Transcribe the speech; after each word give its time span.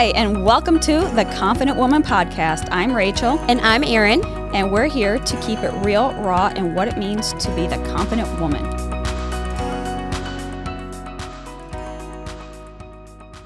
Hi, 0.00 0.12
and 0.16 0.46
welcome 0.46 0.80
to 0.80 1.00
the 1.14 1.26
Confident 1.36 1.76
Woman 1.76 2.02
Podcast. 2.02 2.68
I'm 2.70 2.94
Rachel. 2.94 3.38
And 3.50 3.60
I'm 3.60 3.84
Erin. 3.84 4.24
And 4.54 4.72
we're 4.72 4.86
here 4.86 5.18
to 5.18 5.40
keep 5.42 5.58
it 5.58 5.72
real, 5.84 6.14
raw, 6.22 6.50
and 6.56 6.74
what 6.74 6.88
it 6.88 6.96
means 6.96 7.34
to 7.34 7.54
be 7.54 7.66
the 7.66 7.76
confident 7.92 8.26
woman. 8.40 8.64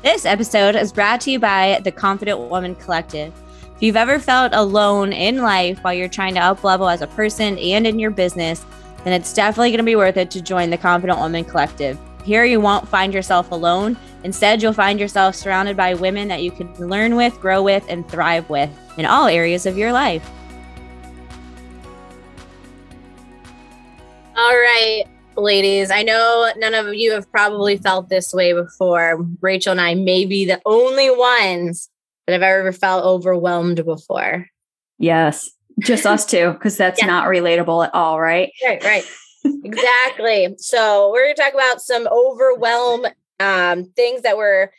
This 0.02 0.24
episode 0.24 0.76
is 0.76 0.92
brought 0.92 1.20
to 1.22 1.32
you 1.32 1.40
by 1.40 1.80
the 1.82 1.90
Confident 1.90 2.38
Woman 2.38 2.76
Collective. 2.76 3.32
If 3.74 3.82
you've 3.82 3.96
ever 3.96 4.20
felt 4.20 4.52
alone 4.54 5.12
in 5.12 5.38
life 5.38 5.82
while 5.82 5.92
you're 5.92 6.06
trying 6.06 6.34
to 6.34 6.40
up 6.40 6.62
level 6.62 6.88
as 6.88 7.02
a 7.02 7.08
person 7.08 7.58
and 7.58 7.84
in 7.84 7.98
your 7.98 8.12
business, 8.12 8.64
then 9.02 9.12
it's 9.12 9.34
definitely 9.34 9.70
going 9.70 9.78
to 9.78 9.82
be 9.82 9.96
worth 9.96 10.16
it 10.16 10.30
to 10.30 10.40
join 10.40 10.70
the 10.70 10.78
Confident 10.78 11.18
Woman 11.18 11.44
Collective. 11.44 11.98
Here, 12.24 12.44
you 12.44 12.58
won't 12.58 12.88
find 12.88 13.12
yourself 13.12 13.50
alone. 13.50 13.98
Instead, 14.22 14.62
you'll 14.62 14.72
find 14.72 14.98
yourself 14.98 15.34
surrounded 15.34 15.76
by 15.76 15.92
women 15.92 16.28
that 16.28 16.42
you 16.42 16.50
can 16.50 16.72
learn 16.76 17.16
with, 17.16 17.38
grow 17.38 17.62
with, 17.62 17.84
and 17.88 18.08
thrive 18.08 18.48
with 18.48 18.70
in 18.96 19.04
all 19.04 19.26
areas 19.26 19.66
of 19.66 19.76
your 19.76 19.92
life. 19.92 20.26
All 24.36 24.54
right, 24.54 25.04
ladies. 25.36 25.90
I 25.90 26.02
know 26.02 26.50
none 26.56 26.72
of 26.72 26.94
you 26.94 27.12
have 27.12 27.30
probably 27.30 27.76
felt 27.76 28.08
this 28.08 28.32
way 28.32 28.54
before. 28.54 29.24
Rachel 29.42 29.72
and 29.72 29.80
I 29.80 29.94
may 29.94 30.24
be 30.24 30.46
the 30.46 30.62
only 30.64 31.10
ones 31.10 31.90
that 32.26 32.32
have 32.32 32.42
ever 32.42 32.72
felt 32.72 33.04
overwhelmed 33.04 33.84
before. 33.84 34.48
Yes, 34.98 35.50
just 35.80 36.06
us 36.06 36.24
two, 36.24 36.52
because 36.52 36.78
that's 36.78 37.02
yeah. 37.02 37.06
not 37.06 37.28
relatable 37.28 37.84
at 37.86 37.94
all, 37.94 38.18
right? 38.18 38.50
Right, 38.64 38.82
right. 38.82 39.04
Exactly. 39.44 40.54
So 40.58 41.10
we're 41.12 41.24
going 41.24 41.36
to 41.36 41.42
talk 41.42 41.54
about 41.54 41.80
some 41.80 42.08
overwhelm 42.08 43.06
um, 43.40 43.84
things 43.96 44.22
that 44.22 44.36
we're 44.36 44.70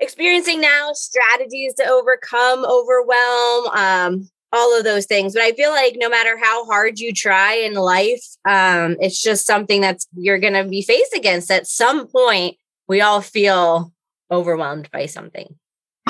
experiencing 0.00 0.60
now, 0.60 0.90
strategies 0.92 1.74
to 1.74 1.86
overcome 1.86 2.64
overwhelm, 2.64 3.66
um, 3.68 4.28
all 4.52 4.76
of 4.76 4.84
those 4.84 5.06
things. 5.06 5.34
But 5.34 5.42
I 5.42 5.52
feel 5.52 5.70
like 5.70 5.94
no 5.96 6.08
matter 6.08 6.38
how 6.38 6.64
hard 6.66 6.98
you 6.98 7.12
try 7.12 7.54
in 7.54 7.74
life, 7.74 8.24
um, 8.48 8.96
it's 9.00 9.22
just 9.22 9.46
something 9.46 9.80
that's 9.80 10.06
you're 10.16 10.40
going 10.40 10.54
to 10.54 10.64
be 10.64 10.82
faced 10.82 11.14
against 11.14 11.50
at 11.50 11.66
some 11.66 12.08
point. 12.08 12.56
We 12.88 13.00
all 13.00 13.20
feel 13.20 13.92
overwhelmed 14.30 14.90
by 14.90 15.06
something. 15.06 15.59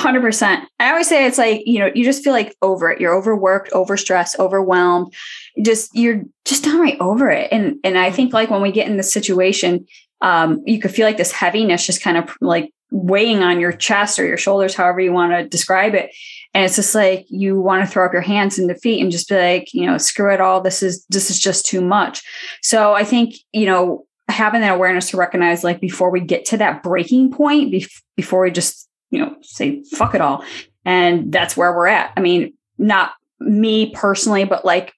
100%. 0.00 0.66
I 0.78 0.90
always 0.90 1.08
say 1.08 1.26
it's 1.26 1.38
like, 1.38 1.62
you 1.66 1.78
know, 1.78 1.90
you 1.94 2.04
just 2.04 2.24
feel 2.24 2.32
like 2.32 2.56
over 2.62 2.90
it. 2.90 3.00
You're 3.00 3.14
overworked, 3.14 3.70
overstressed, 3.72 4.38
overwhelmed. 4.38 5.12
Just 5.62 5.94
you're 5.94 6.22
just 6.44 6.64
downright 6.64 6.98
over 7.00 7.30
it. 7.30 7.48
And 7.52 7.76
and 7.84 7.98
I 7.98 8.10
think 8.10 8.32
like 8.32 8.50
when 8.50 8.62
we 8.62 8.72
get 8.72 8.88
in 8.88 8.96
this 8.96 9.12
situation, 9.12 9.86
um, 10.20 10.62
you 10.66 10.80
could 10.80 10.90
feel 10.90 11.06
like 11.06 11.16
this 11.16 11.32
heaviness 11.32 11.86
just 11.86 12.02
kind 12.02 12.16
of 12.16 12.36
like 12.40 12.72
weighing 12.90 13.42
on 13.42 13.60
your 13.60 13.72
chest 13.72 14.18
or 14.18 14.26
your 14.26 14.36
shoulders, 14.36 14.74
however 14.74 15.00
you 15.00 15.12
want 15.12 15.32
to 15.32 15.48
describe 15.48 15.94
it. 15.94 16.10
And 16.54 16.64
it's 16.64 16.76
just 16.76 16.94
like 16.94 17.26
you 17.28 17.60
want 17.60 17.84
to 17.84 17.90
throw 17.90 18.04
up 18.04 18.12
your 18.12 18.22
hands 18.22 18.58
and 18.58 18.68
defeat 18.68 19.00
and 19.00 19.12
just 19.12 19.28
be 19.28 19.36
like, 19.36 19.72
you 19.72 19.86
know, 19.86 19.98
screw 19.98 20.32
it 20.32 20.40
all. 20.40 20.60
This 20.60 20.82
is 20.82 21.04
this 21.08 21.30
is 21.30 21.38
just 21.38 21.66
too 21.66 21.80
much. 21.80 22.22
So 22.62 22.94
I 22.94 23.04
think, 23.04 23.34
you 23.52 23.66
know, 23.66 24.06
having 24.28 24.60
that 24.62 24.74
awareness 24.74 25.10
to 25.10 25.16
recognize 25.16 25.64
like 25.64 25.80
before 25.80 26.10
we 26.10 26.20
get 26.20 26.44
to 26.46 26.56
that 26.58 26.82
breaking 26.82 27.30
point, 27.30 27.72
bef- 27.72 28.02
before 28.16 28.42
we 28.42 28.50
just, 28.50 28.88
you 29.10 29.18
know, 29.18 29.34
say 29.42 29.82
fuck 29.92 30.14
it 30.14 30.20
all. 30.20 30.44
And 30.84 31.32
that's 31.32 31.56
where 31.56 31.72
we're 31.72 31.88
at. 31.88 32.12
I 32.16 32.20
mean, 32.20 32.54
not 32.78 33.12
me 33.40 33.90
personally, 33.94 34.44
but 34.44 34.64
like 34.64 34.92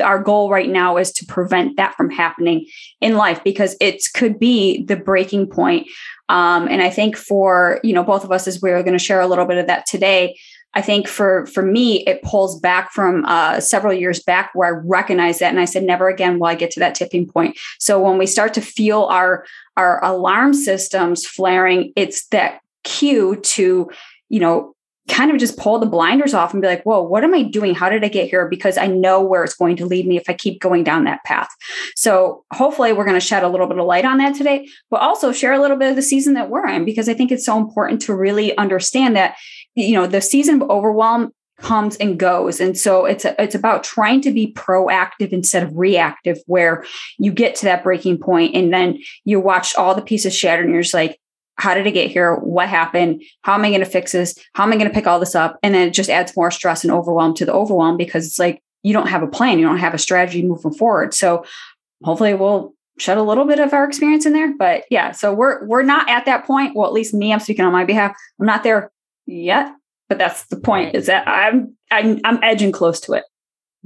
our 0.00 0.20
goal 0.20 0.50
right 0.50 0.68
now 0.68 0.96
is 0.96 1.12
to 1.12 1.26
prevent 1.26 1.76
that 1.76 1.94
from 1.94 2.10
happening 2.10 2.66
in 3.00 3.14
life 3.14 3.42
because 3.44 3.76
it 3.80 4.02
could 4.14 4.38
be 4.38 4.84
the 4.84 4.96
breaking 4.96 5.46
point. 5.46 5.86
Um, 6.28 6.66
and 6.68 6.82
I 6.82 6.90
think 6.90 7.16
for 7.16 7.80
you 7.84 7.92
know 7.92 8.02
both 8.02 8.24
of 8.24 8.32
us, 8.32 8.48
as 8.48 8.60
we're 8.60 8.82
going 8.82 8.98
to 8.98 9.04
share 9.04 9.20
a 9.20 9.26
little 9.26 9.46
bit 9.46 9.58
of 9.58 9.68
that 9.68 9.86
today, 9.86 10.36
I 10.74 10.82
think 10.82 11.06
for 11.06 11.46
for 11.46 11.62
me, 11.62 12.04
it 12.04 12.22
pulls 12.22 12.58
back 12.58 12.92
from 12.92 13.24
uh, 13.24 13.60
several 13.60 13.94
years 13.94 14.20
back 14.22 14.50
where 14.52 14.68
I 14.68 14.80
recognized 14.84 15.40
that, 15.40 15.50
and 15.50 15.60
I 15.60 15.64
said, 15.64 15.84
never 15.84 16.08
again 16.08 16.38
will 16.38 16.48
I 16.48 16.56
get 16.56 16.72
to 16.72 16.80
that 16.80 16.96
tipping 16.96 17.28
point. 17.28 17.56
So 17.78 18.02
when 18.02 18.18
we 18.18 18.26
start 18.26 18.52
to 18.54 18.60
feel 18.60 19.04
our 19.04 19.46
our 19.76 20.04
alarm 20.04 20.52
systems 20.52 21.24
flaring, 21.24 21.92
it's 21.94 22.26
that 22.28 22.60
cue 22.86 23.36
to 23.36 23.90
you 24.28 24.40
know 24.40 24.76
kind 25.08 25.30
of 25.30 25.38
just 25.38 25.56
pull 25.56 25.78
the 25.78 25.86
blinders 25.86 26.34
off 26.34 26.52
and 26.52 26.60
be 26.60 26.68
like, 26.68 26.82
whoa, 26.82 27.00
what 27.00 27.22
am 27.22 27.34
I 27.34 27.42
doing? 27.42 27.74
How 27.74 27.88
did 27.88 28.04
I 28.04 28.08
get 28.08 28.28
here? 28.28 28.48
Because 28.48 28.76
I 28.76 28.86
know 28.86 29.22
where 29.22 29.44
it's 29.44 29.54
going 29.54 29.76
to 29.76 29.86
lead 29.86 30.06
me 30.06 30.16
if 30.16 30.28
I 30.28 30.32
keep 30.32 30.60
going 30.60 30.82
down 30.82 31.04
that 31.04 31.22
path. 31.24 31.48
So 31.94 32.44
hopefully 32.52 32.92
we're 32.92 33.04
going 33.04 33.18
to 33.18 33.20
shed 33.20 33.44
a 33.44 33.48
little 33.48 33.68
bit 33.68 33.78
of 33.78 33.86
light 33.86 34.04
on 34.04 34.18
that 34.18 34.34
today, 34.34 34.68
but 34.90 35.00
also 35.00 35.32
share 35.32 35.52
a 35.52 35.60
little 35.60 35.76
bit 35.76 35.90
of 35.90 35.96
the 35.96 36.02
season 36.02 36.34
that 36.34 36.50
we're 36.50 36.66
in 36.66 36.84
because 36.84 37.08
I 37.08 37.14
think 37.14 37.30
it's 37.30 37.46
so 37.46 37.56
important 37.56 38.02
to 38.02 38.14
really 38.14 38.56
understand 38.58 39.14
that, 39.16 39.36
you 39.74 39.94
know, 39.94 40.06
the 40.06 40.20
season 40.20 40.60
of 40.60 40.70
overwhelm 40.70 41.32
comes 41.58 41.96
and 41.96 42.18
goes 42.18 42.60
and 42.60 42.76
so 42.76 43.06
it's 43.06 43.24
a, 43.24 43.42
it's 43.42 43.54
about 43.54 43.82
trying 43.82 44.20
to 44.20 44.30
be 44.30 44.52
proactive 44.52 45.30
instead 45.30 45.62
of 45.62 45.70
reactive 45.74 46.36
where 46.44 46.84
you 47.16 47.32
get 47.32 47.54
to 47.54 47.64
that 47.64 47.82
breaking 47.82 48.18
point 48.18 48.54
and 48.54 48.74
then 48.74 48.98
you 49.24 49.40
watch 49.40 49.74
all 49.74 49.94
the 49.94 50.02
pieces 50.02 50.36
shatter 50.36 50.62
and 50.62 50.70
you're 50.70 50.82
just 50.82 50.92
like 50.92 51.18
how 51.56 51.74
did 51.74 51.86
I 51.86 51.90
get 51.90 52.10
here? 52.10 52.34
What 52.36 52.68
happened? 52.68 53.22
How 53.42 53.54
am 53.54 53.64
I 53.64 53.70
going 53.70 53.80
to 53.80 53.86
fix 53.86 54.12
this? 54.12 54.38
How 54.54 54.64
am 54.64 54.72
I 54.72 54.76
going 54.76 54.88
to 54.88 54.94
pick 54.94 55.06
all 55.06 55.18
this 55.18 55.34
up? 55.34 55.58
And 55.62 55.74
then 55.74 55.88
it 55.88 55.92
just 55.92 56.10
adds 56.10 56.36
more 56.36 56.50
stress 56.50 56.84
and 56.84 56.92
overwhelm 56.92 57.34
to 57.34 57.46
the 57.46 57.52
overwhelm 57.52 57.96
because 57.96 58.26
it's 58.26 58.38
like 58.38 58.62
you 58.82 58.92
don't 58.92 59.08
have 59.08 59.22
a 59.22 59.26
plan, 59.26 59.58
you 59.58 59.66
don't 59.66 59.78
have 59.78 59.94
a 59.94 59.98
strategy 59.98 60.42
moving 60.42 60.72
forward. 60.72 61.14
So 61.14 61.44
hopefully 62.02 62.34
we'll 62.34 62.74
shed 62.98 63.18
a 63.18 63.22
little 63.22 63.44
bit 63.44 63.58
of 63.58 63.72
our 63.72 63.84
experience 63.84 64.26
in 64.26 64.32
there. 64.32 64.54
But 64.56 64.84
yeah, 64.90 65.12
so 65.12 65.32
we're 65.32 65.66
we're 65.66 65.82
not 65.82 66.08
at 66.08 66.26
that 66.26 66.44
point. 66.44 66.76
Well, 66.76 66.86
at 66.86 66.92
least 66.92 67.14
me, 67.14 67.32
I'm 67.32 67.40
speaking 67.40 67.64
on 67.64 67.72
my 67.72 67.84
behalf. 67.84 68.14
I'm 68.40 68.46
not 68.46 68.62
there 68.62 68.90
yet, 69.26 69.72
but 70.08 70.18
that's 70.18 70.46
the 70.46 70.56
point. 70.56 70.94
Is 70.94 71.06
that 71.06 71.26
I'm 71.26 71.76
I'm 71.90 72.20
I'm 72.24 72.38
edging 72.42 72.72
close 72.72 73.00
to 73.00 73.14
it. 73.14 73.24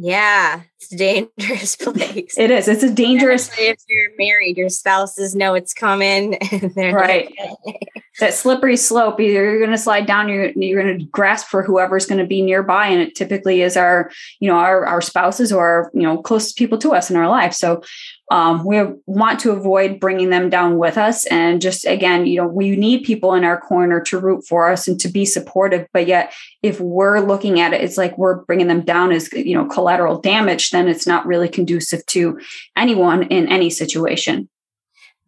Yeah, 0.02 0.62
it's 0.78 0.92
a 0.94 0.96
dangerous 0.96 1.76
place. 1.76 2.38
it 2.38 2.50
is. 2.50 2.68
It's 2.68 2.82
a 2.82 2.90
dangerous. 2.90 3.42
Especially 3.42 3.66
if 3.66 3.80
you're 3.86 4.16
married, 4.16 4.56
your 4.56 4.70
spouses 4.70 5.34
know 5.34 5.52
it's 5.52 5.74
coming. 5.74 6.38
right. 6.74 7.30
that 8.20 8.32
slippery 8.32 8.78
slope. 8.78 9.20
Either 9.20 9.44
you're 9.44 9.58
going 9.58 9.72
to 9.72 9.76
slide 9.76 10.06
down, 10.06 10.30
you're 10.30 10.52
you're 10.52 10.82
going 10.82 10.98
to 10.98 11.04
grasp 11.04 11.48
for 11.48 11.62
whoever's 11.62 12.06
going 12.06 12.18
to 12.18 12.26
be 12.26 12.40
nearby, 12.40 12.86
and 12.86 13.02
it 13.02 13.14
typically 13.14 13.60
is 13.60 13.76
our 13.76 14.10
you 14.38 14.48
know 14.48 14.56
our 14.56 14.86
our 14.86 15.02
spouses 15.02 15.52
or 15.52 15.90
you 15.92 16.00
know 16.00 16.16
closest 16.22 16.56
people 16.56 16.78
to 16.78 16.94
us 16.94 17.10
in 17.10 17.16
our 17.16 17.28
life. 17.28 17.52
So 17.52 17.82
um, 18.30 18.64
we 18.64 18.80
want 19.06 19.40
to 19.40 19.50
avoid 19.50 19.98
bringing 19.98 20.30
them 20.30 20.48
down 20.48 20.78
with 20.78 20.96
us. 20.96 21.26
And 21.26 21.60
just 21.60 21.84
again 21.84 22.26
you 22.26 22.36
know 22.36 22.46
we 22.46 22.76
need 22.76 23.04
people 23.04 23.34
in 23.34 23.44
our 23.44 23.60
corner 23.60 24.00
to 24.02 24.18
root 24.18 24.46
for 24.46 24.70
us 24.70 24.88
and 24.88 24.98
to 25.00 25.08
be 25.08 25.24
supportive. 25.24 25.86
But 25.92 26.06
yet 26.06 26.32
if 26.62 26.80
we're 26.80 27.20
looking 27.20 27.60
at 27.60 27.72
it 27.72 27.82
it's 27.82 27.96
like 27.96 28.16
we're 28.16 28.42
bringing 28.44 28.68
them 28.68 28.82
down 28.82 29.12
as 29.12 29.32
you 29.32 29.54
know 29.54 29.66
collateral 29.66 30.20
damage 30.20 30.70
then 30.70 30.88
it's 30.88 31.06
not 31.06 31.26
really 31.26 31.48
conducive 31.48 32.06
to 32.06 32.38
anyone 32.76 33.24
in 33.24 33.48
any 33.48 33.70
situation. 33.70 34.48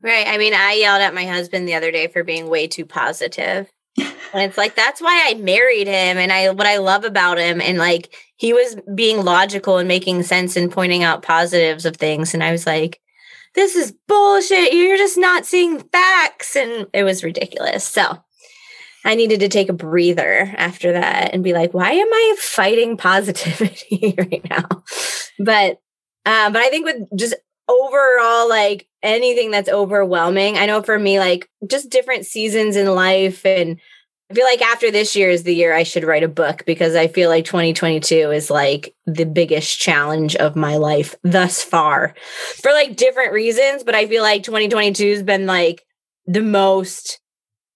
Right. 0.00 0.26
I 0.26 0.38
mean 0.38 0.54
i 0.54 0.72
yelled 0.72 1.02
at 1.02 1.14
my 1.14 1.26
husband 1.26 1.68
the 1.68 1.74
other 1.74 1.90
day 1.90 2.06
for 2.06 2.24
being 2.24 2.48
way 2.48 2.66
too 2.66 2.86
positive. 2.86 3.70
And 4.34 4.42
it's 4.42 4.56
like 4.56 4.74
that's 4.74 5.00
why 5.00 5.28
I 5.28 5.34
married 5.34 5.86
him. 5.86 6.16
And 6.16 6.32
I 6.32 6.50
what 6.50 6.66
I 6.66 6.78
love 6.78 7.04
about 7.04 7.38
him 7.38 7.60
and 7.60 7.78
like 7.78 8.14
he 8.42 8.52
was 8.52 8.76
being 8.92 9.24
logical 9.24 9.78
and 9.78 9.86
making 9.86 10.24
sense 10.24 10.56
and 10.56 10.72
pointing 10.72 11.04
out 11.04 11.22
positives 11.22 11.86
of 11.86 11.96
things 11.96 12.34
and 12.34 12.42
I 12.42 12.50
was 12.50 12.66
like 12.66 13.00
this 13.54 13.76
is 13.76 13.94
bullshit 14.08 14.72
you're 14.72 14.96
just 14.96 15.16
not 15.16 15.46
seeing 15.46 15.78
facts 15.78 16.56
and 16.56 16.88
it 16.92 17.04
was 17.04 17.22
ridiculous. 17.22 17.84
So 17.84 18.18
I 19.04 19.14
needed 19.14 19.40
to 19.40 19.48
take 19.48 19.68
a 19.68 19.72
breather 19.74 20.52
after 20.56 20.92
that 20.92 21.32
and 21.32 21.44
be 21.44 21.52
like 21.52 21.72
why 21.72 21.92
am 21.92 22.12
I 22.12 22.34
fighting 22.36 22.96
positivity 23.08 24.14
right 24.18 24.44
now? 24.50 24.82
But 25.38 25.80
um 26.26 26.52
but 26.52 26.62
I 26.62 26.68
think 26.68 26.84
with 26.84 26.96
just 27.16 27.36
overall 27.68 28.48
like 28.48 28.88
anything 29.04 29.52
that's 29.52 29.68
overwhelming. 29.68 30.58
I 30.58 30.66
know 30.66 30.82
for 30.82 30.98
me, 30.98 31.20
like 31.20 31.48
just 31.70 31.90
different 31.90 32.26
seasons 32.26 32.74
in 32.74 32.92
life. 32.92 33.46
And 33.46 33.80
I 34.32 34.34
feel 34.34 34.46
like 34.46 34.62
after 34.62 34.90
this 34.90 35.14
year 35.14 35.28
is 35.28 35.42
the 35.42 35.54
year 35.54 35.74
I 35.74 35.82
should 35.82 36.04
write 36.04 36.22
a 36.22 36.28
book 36.28 36.64
because 36.64 36.96
I 36.96 37.06
feel 37.06 37.28
like 37.28 37.44
2022 37.44 38.30
is 38.30 38.50
like 38.50 38.94
the 39.04 39.26
biggest 39.26 39.78
challenge 39.78 40.36
of 40.36 40.56
my 40.56 40.78
life 40.78 41.14
thus 41.22 41.62
far 41.62 42.14
for 42.62 42.72
like 42.72 42.96
different 42.96 43.34
reasons. 43.34 43.84
But 43.84 43.94
I 43.94 44.06
feel 44.06 44.22
like 44.22 44.42
2022 44.42 45.10
has 45.10 45.22
been 45.22 45.44
like 45.44 45.84
the 46.24 46.40
most. 46.40 47.20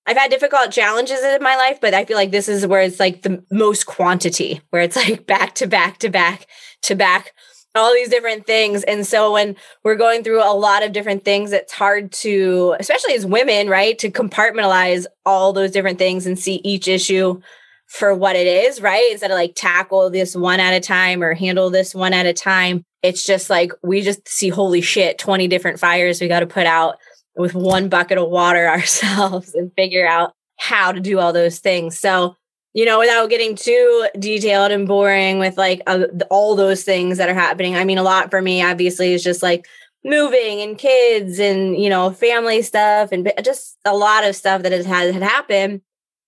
I've 0.07 0.17
had 0.17 0.31
difficult 0.31 0.71
challenges 0.71 1.23
in 1.23 1.43
my 1.43 1.57
life, 1.57 1.79
but 1.79 1.93
I 1.93 2.07
feel 2.07 2.17
like 2.17 2.31
this 2.31 2.49
is 2.49 2.67
where 2.67 2.81
it's 2.81 3.01
like 3.01 3.21
the 3.21 3.45
most 3.51 3.85
quantity, 3.85 4.63
where 4.71 4.81
it's 4.81 4.97
like 4.97 5.27
back 5.27 5.57
to 5.57 5.67
back 5.67 5.99
to 5.99 6.09
back 6.09 6.47
to 6.85 6.95
back 6.95 7.33
all 7.77 7.93
these 7.93 8.09
different 8.09 8.47
things. 8.47 8.83
And 8.85 9.07
so 9.07 9.33
when 9.33 9.57
we're 9.85 9.97
going 9.97 10.23
through 10.23 10.43
a 10.43 10.55
lot 10.55 10.83
of 10.83 10.93
different 10.93 11.25
things, 11.25 11.53
it's 11.53 11.73
hard 11.73 12.13
to, 12.13 12.75
especially 12.79 13.15
as 13.15 13.27
women, 13.27 13.69
right, 13.69 13.99
to 13.99 14.11
compartmentalize 14.11 15.07
all 15.25 15.53
those 15.53 15.71
different 15.71 15.99
things 15.99 16.27
and 16.27 16.39
see 16.39 16.61
each 16.65 16.89
issue 16.89 17.41
for 17.87 18.15
what 18.15 18.37
it 18.37 18.47
is, 18.47 18.81
right? 18.81 19.09
Instead 19.13 19.31
of 19.31 19.37
like 19.37 19.55
tackle 19.55 20.11
this 20.11 20.35
one 20.35 20.61
at 20.61 20.75
a 20.75 20.81
time 20.81 21.23
or 21.23 21.35
handle 21.35 21.71
this 21.71 21.95
one 21.95 22.13
at 22.13 22.27
a 22.27 22.33
time. 22.33 22.85
It's 23.03 23.25
just 23.25 23.49
like 23.49 23.73
we 23.83 24.03
just 24.03 24.29
see, 24.29 24.49
holy 24.49 24.81
shit, 24.81 25.19
20 25.19 25.47
different 25.49 25.79
fires 25.79 26.21
we 26.21 26.29
got 26.29 26.41
to 26.41 26.47
put 26.47 26.67
out 26.67 26.97
with 27.37 27.55
one 27.55 27.89
bucket 27.89 28.19
of 28.19 28.29
water 28.29 28.67
ourselves 28.69 29.55
and 29.55 29.73
figure 29.77 30.07
out 30.07 30.33
how 30.59 30.91
to 30.91 31.01
do 31.01 31.19
all 31.19 31.33
those 31.33 31.59
things. 31.59 31.99
So 31.99 32.37
you 32.77 32.85
know, 32.85 32.99
without 32.99 33.31
getting 33.31 33.57
too 33.57 34.07
detailed 34.19 34.71
and 34.71 34.87
boring 34.87 35.39
with 35.39 35.57
like 35.57 35.81
uh, 35.87 36.05
all 36.29 36.55
those 36.55 36.85
things 36.85 37.17
that 37.17 37.31
are 37.31 37.35
happening. 37.35 37.75
I 37.75 37.85
mean, 37.85 37.97
a 37.97 38.03
lot 38.03 38.31
for 38.31 38.43
me, 38.43 38.63
obviously, 38.63 39.15
is 39.15 39.25
just 39.25 39.43
like 39.43 39.67
moving 40.05 40.61
and 40.61 40.77
kids 40.77 41.39
and, 41.39 41.83
you 41.83 41.89
know, 41.89 42.11
family 42.11 42.61
stuff 42.61 43.13
and 43.13 43.33
just 43.43 43.79
a 43.87 43.97
lot 43.97 44.25
of 44.25 44.37
stuff 44.37 44.61
that 44.63 44.73
has 44.73 44.85
had, 44.85 45.15
had 45.15 45.23
happened. 45.23 45.81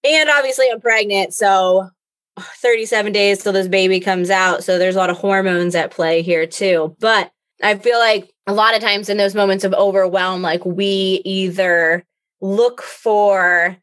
And 0.02 0.30
obviously, 0.30 0.70
I'm 0.72 0.80
pregnant. 0.80 1.34
So 1.34 1.90
37 2.38 3.12
days 3.12 3.42
till 3.42 3.52
this 3.52 3.68
baby 3.68 4.00
comes 4.00 4.30
out. 4.30 4.64
So 4.64 4.78
there's 4.78 4.96
a 4.96 4.98
lot 4.98 5.10
of 5.10 5.18
hormones 5.18 5.74
at 5.74 5.90
play 5.90 6.22
here 6.22 6.46
too. 6.46 6.96
But 6.98 7.30
I 7.62 7.76
feel 7.76 7.98
like 7.98 8.32
a 8.46 8.54
lot 8.54 8.74
of 8.74 8.80
times 8.80 9.10
in 9.10 9.18
those 9.18 9.34
moments 9.34 9.64
of 9.64 9.74
overwhelm, 9.74 10.40
like 10.40 10.64
we 10.64 11.20
either 11.26 12.06
look 12.40 12.80
for 12.80 13.76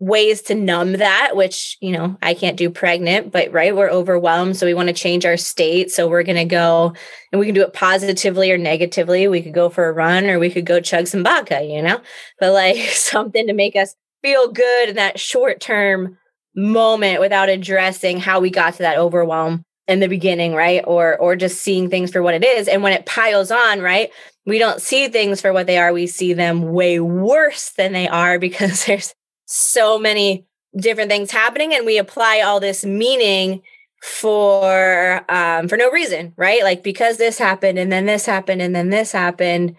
ways 0.00 0.42
to 0.42 0.54
numb 0.54 0.92
that, 0.94 1.32
which, 1.34 1.76
you 1.80 1.90
know, 1.90 2.16
I 2.22 2.34
can't 2.34 2.56
do 2.56 2.70
pregnant, 2.70 3.32
but 3.32 3.52
right, 3.52 3.74
we're 3.74 3.90
overwhelmed. 3.90 4.56
So 4.56 4.66
we 4.66 4.74
want 4.74 4.88
to 4.88 4.94
change 4.94 5.26
our 5.26 5.36
state. 5.36 5.90
So 5.90 6.08
we're 6.08 6.22
going 6.22 6.36
to 6.36 6.44
go 6.44 6.94
and 7.32 7.40
we 7.40 7.46
can 7.46 7.54
do 7.54 7.62
it 7.62 7.72
positively 7.72 8.52
or 8.52 8.58
negatively. 8.58 9.26
We 9.26 9.42
could 9.42 9.54
go 9.54 9.68
for 9.68 9.88
a 9.88 9.92
run 9.92 10.26
or 10.26 10.38
we 10.38 10.50
could 10.50 10.66
go 10.66 10.80
chug 10.80 11.08
some 11.08 11.24
vodka, 11.24 11.64
you 11.64 11.82
know, 11.82 12.00
but 12.38 12.52
like 12.52 12.76
something 12.92 13.46
to 13.48 13.52
make 13.52 13.74
us 13.74 13.94
feel 14.22 14.52
good 14.52 14.90
in 14.90 14.96
that 14.96 15.18
short 15.18 15.60
term 15.60 16.16
moment 16.54 17.20
without 17.20 17.48
addressing 17.48 18.18
how 18.18 18.40
we 18.40 18.50
got 18.50 18.74
to 18.74 18.78
that 18.78 18.98
overwhelm 18.98 19.64
in 19.86 20.00
the 20.00 20.08
beginning 20.08 20.54
right 20.54 20.82
or 20.86 21.16
or 21.18 21.36
just 21.36 21.62
seeing 21.62 21.88
things 21.88 22.10
for 22.10 22.20
what 22.20 22.34
it 22.34 22.44
is 22.44 22.68
and 22.68 22.82
when 22.82 22.92
it 22.92 23.06
piles 23.06 23.50
on 23.50 23.80
right 23.80 24.10
we 24.44 24.58
don't 24.58 24.82
see 24.82 25.08
things 25.08 25.40
for 25.40 25.52
what 25.52 25.66
they 25.66 25.78
are 25.78 25.92
we 25.92 26.06
see 26.06 26.32
them 26.32 26.72
way 26.72 26.98
worse 26.98 27.70
than 27.76 27.92
they 27.92 28.08
are 28.08 28.38
because 28.40 28.84
there's 28.84 29.14
so 29.50 29.98
many 29.98 30.46
different 30.78 31.10
things 31.10 31.30
happening 31.30 31.72
and 31.74 31.86
we 31.86 31.96
apply 31.96 32.42
all 32.42 32.60
this 32.60 32.84
meaning 32.84 33.62
for 34.02 35.24
um 35.28 35.66
for 35.66 35.76
no 35.76 35.90
reason 35.90 36.32
right? 36.36 36.62
Like 36.62 36.82
because 36.82 37.16
this 37.16 37.38
happened 37.38 37.78
and 37.78 37.90
then 37.90 38.06
this 38.06 38.26
happened 38.26 38.62
and 38.62 38.76
then 38.76 38.90
this 38.90 39.10
happened 39.10 39.74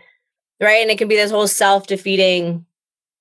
right? 0.60 0.82
And 0.82 0.90
it 0.92 0.98
can 0.98 1.08
be 1.08 1.16
this 1.16 1.32
whole 1.32 1.48
self-defeating 1.48 2.66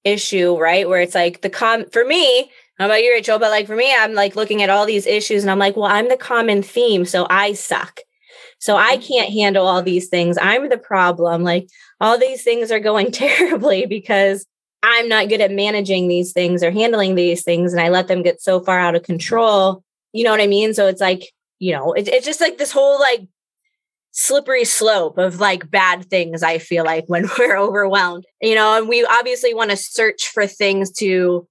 issue 0.05 0.59
right? 0.59 0.89
Where 0.89 1.03
it's 1.03 1.15
like 1.15 1.43
the 1.43 1.51
com 1.51 1.85
for 1.91 2.05
me 2.05 2.51
how 2.79 2.87
about 2.87 3.03
you 3.03 3.13
rachel 3.13 3.39
but 3.39 3.51
like 3.51 3.67
for 3.67 3.77
me 3.77 3.93
i'm 3.95 4.15
like 4.15 4.37
looking 4.37 4.63
at 4.63 4.71
all 4.71 4.87
these 4.87 5.05
issues 5.05 5.43
and 5.43 5.51
i'm 5.51 5.59
like 5.59 5.77
well 5.77 5.87
i'm 5.87 6.09
the 6.09 6.17
common 6.17 6.63
theme 6.63 7.05
so 7.05 7.27
i 7.29 7.53
suck. 7.53 8.01
So 8.59 8.77
i 8.77 8.97
mm-hmm. 8.97 9.07
can't 9.07 9.33
handle 9.33 9.67
all 9.67 9.83
these 9.83 10.09
things. 10.09 10.39
I'm 10.41 10.69
the 10.69 10.79
problem. 10.79 11.43
Like 11.43 11.69
all 12.01 12.19
these 12.19 12.43
things 12.43 12.73
are 12.73 12.81
going 12.81 13.13
terribly 13.13 13.85
because 13.85 14.47
I'm 14.83 15.09
not 15.09 15.29
good 15.29 15.41
at 15.41 15.51
managing 15.51 16.09
these 16.09 16.33
things 16.33 16.63
or 16.63 16.71
handling 16.71 17.15
these 17.15 17.43
things 17.43 17.73
and 17.73 17.81
I 17.81 17.89
let 17.89 18.09
them 18.09 18.23
get 18.23 18.41
so 18.41 18.61
far 18.61 18.79
out 18.79 18.95
of 18.95 19.03
control. 19.03 19.83
You 20.13 20.25
know 20.25 20.31
what 20.31 20.41
I 20.41 20.47
mean? 20.47 20.73
So 20.75 20.87
it's 20.87 21.01
like, 21.01 21.33
you 21.59 21.73
know, 21.73 21.93
it, 21.93 22.09
it's 22.09 22.27
just 22.27 22.41
like 22.41 22.59
this 22.59 22.73
whole 22.73 22.99
like 23.01 23.27
slippery 24.13 24.65
slope 24.65 25.19
of 25.19 25.41
like 25.41 25.71
bad 25.71 26.09
things, 26.09 26.43
I 26.43 26.59
feel 26.59 26.85
like 26.85 27.05
when 27.07 27.29
we're 27.39 27.57
overwhelmed, 27.57 28.25
you 28.41 28.55
know, 28.55 28.77
and 28.77 28.89
we 28.89 29.05
obviously 29.05 29.55
want 29.55 29.71
to 29.71 29.77
search 29.77 30.29
for 30.29 30.47
things 30.47 30.91
to 30.93 31.47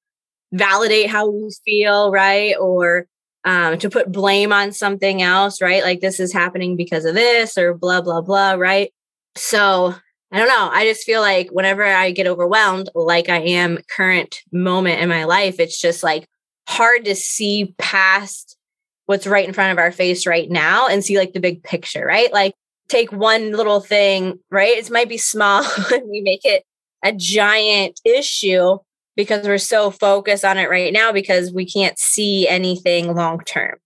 validate 0.51 1.09
how 1.09 1.29
we 1.29 1.49
feel, 1.65 2.11
right? 2.11 2.55
Or 2.59 3.07
um, 3.43 3.77
to 3.79 3.89
put 3.89 4.11
blame 4.11 4.51
on 4.51 4.71
something 4.71 5.21
else, 5.21 5.61
right? 5.61 5.83
Like 5.83 6.01
this 6.01 6.19
is 6.19 6.33
happening 6.33 6.75
because 6.75 7.05
of 7.05 7.15
this 7.15 7.57
or 7.57 7.73
blah, 7.73 8.01
blah, 8.01 8.21
blah, 8.21 8.53
right? 8.53 8.91
So 9.35 9.95
I 10.31 10.39
don't 10.39 10.49
know. 10.49 10.69
I 10.71 10.85
just 10.85 11.05
feel 11.05 11.21
like 11.21 11.49
whenever 11.51 11.83
I 11.85 12.11
get 12.11 12.27
overwhelmed, 12.27 12.89
like 12.93 13.29
I 13.29 13.39
am 13.39 13.79
current 13.89 14.41
moment 14.51 14.99
in 14.99 15.07
my 15.07 15.23
life, 15.23 15.59
it's 15.59 15.79
just 15.79 16.03
like 16.03 16.27
hard 16.67 17.05
to 17.05 17.15
see 17.15 17.73
past 17.77 18.57
what's 19.05 19.25
right 19.25 19.47
in 19.47 19.53
front 19.53 19.71
of 19.71 19.77
our 19.77 19.91
face 19.91 20.27
right 20.27 20.49
now 20.49 20.87
and 20.87 21.03
see 21.03 21.17
like 21.17 21.31
the 21.31 21.39
big 21.39 21.63
picture, 21.63 22.05
right? 22.05 22.31
Like 22.33 22.55
take 22.89 23.11
one 23.11 23.53
little 23.53 23.79
thing, 23.79 24.39
right? 24.51 24.77
It 24.77 24.91
might 24.91 25.09
be 25.09 25.17
small 25.17 25.63
and 25.91 26.09
we 26.09 26.21
make 26.21 26.43
it 26.43 26.63
a 27.03 27.13
giant 27.13 28.01
issue 28.03 28.77
because 29.15 29.47
we're 29.47 29.57
so 29.57 29.91
focused 29.91 30.43
on 30.43 30.57
it 30.57 30.69
right 30.69 30.91
now 30.91 31.13
because 31.13 31.53
we 31.53 31.65
can't 31.65 31.97
see 31.97 32.47
anything 32.47 33.15
long 33.15 33.39
term. 33.39 33.77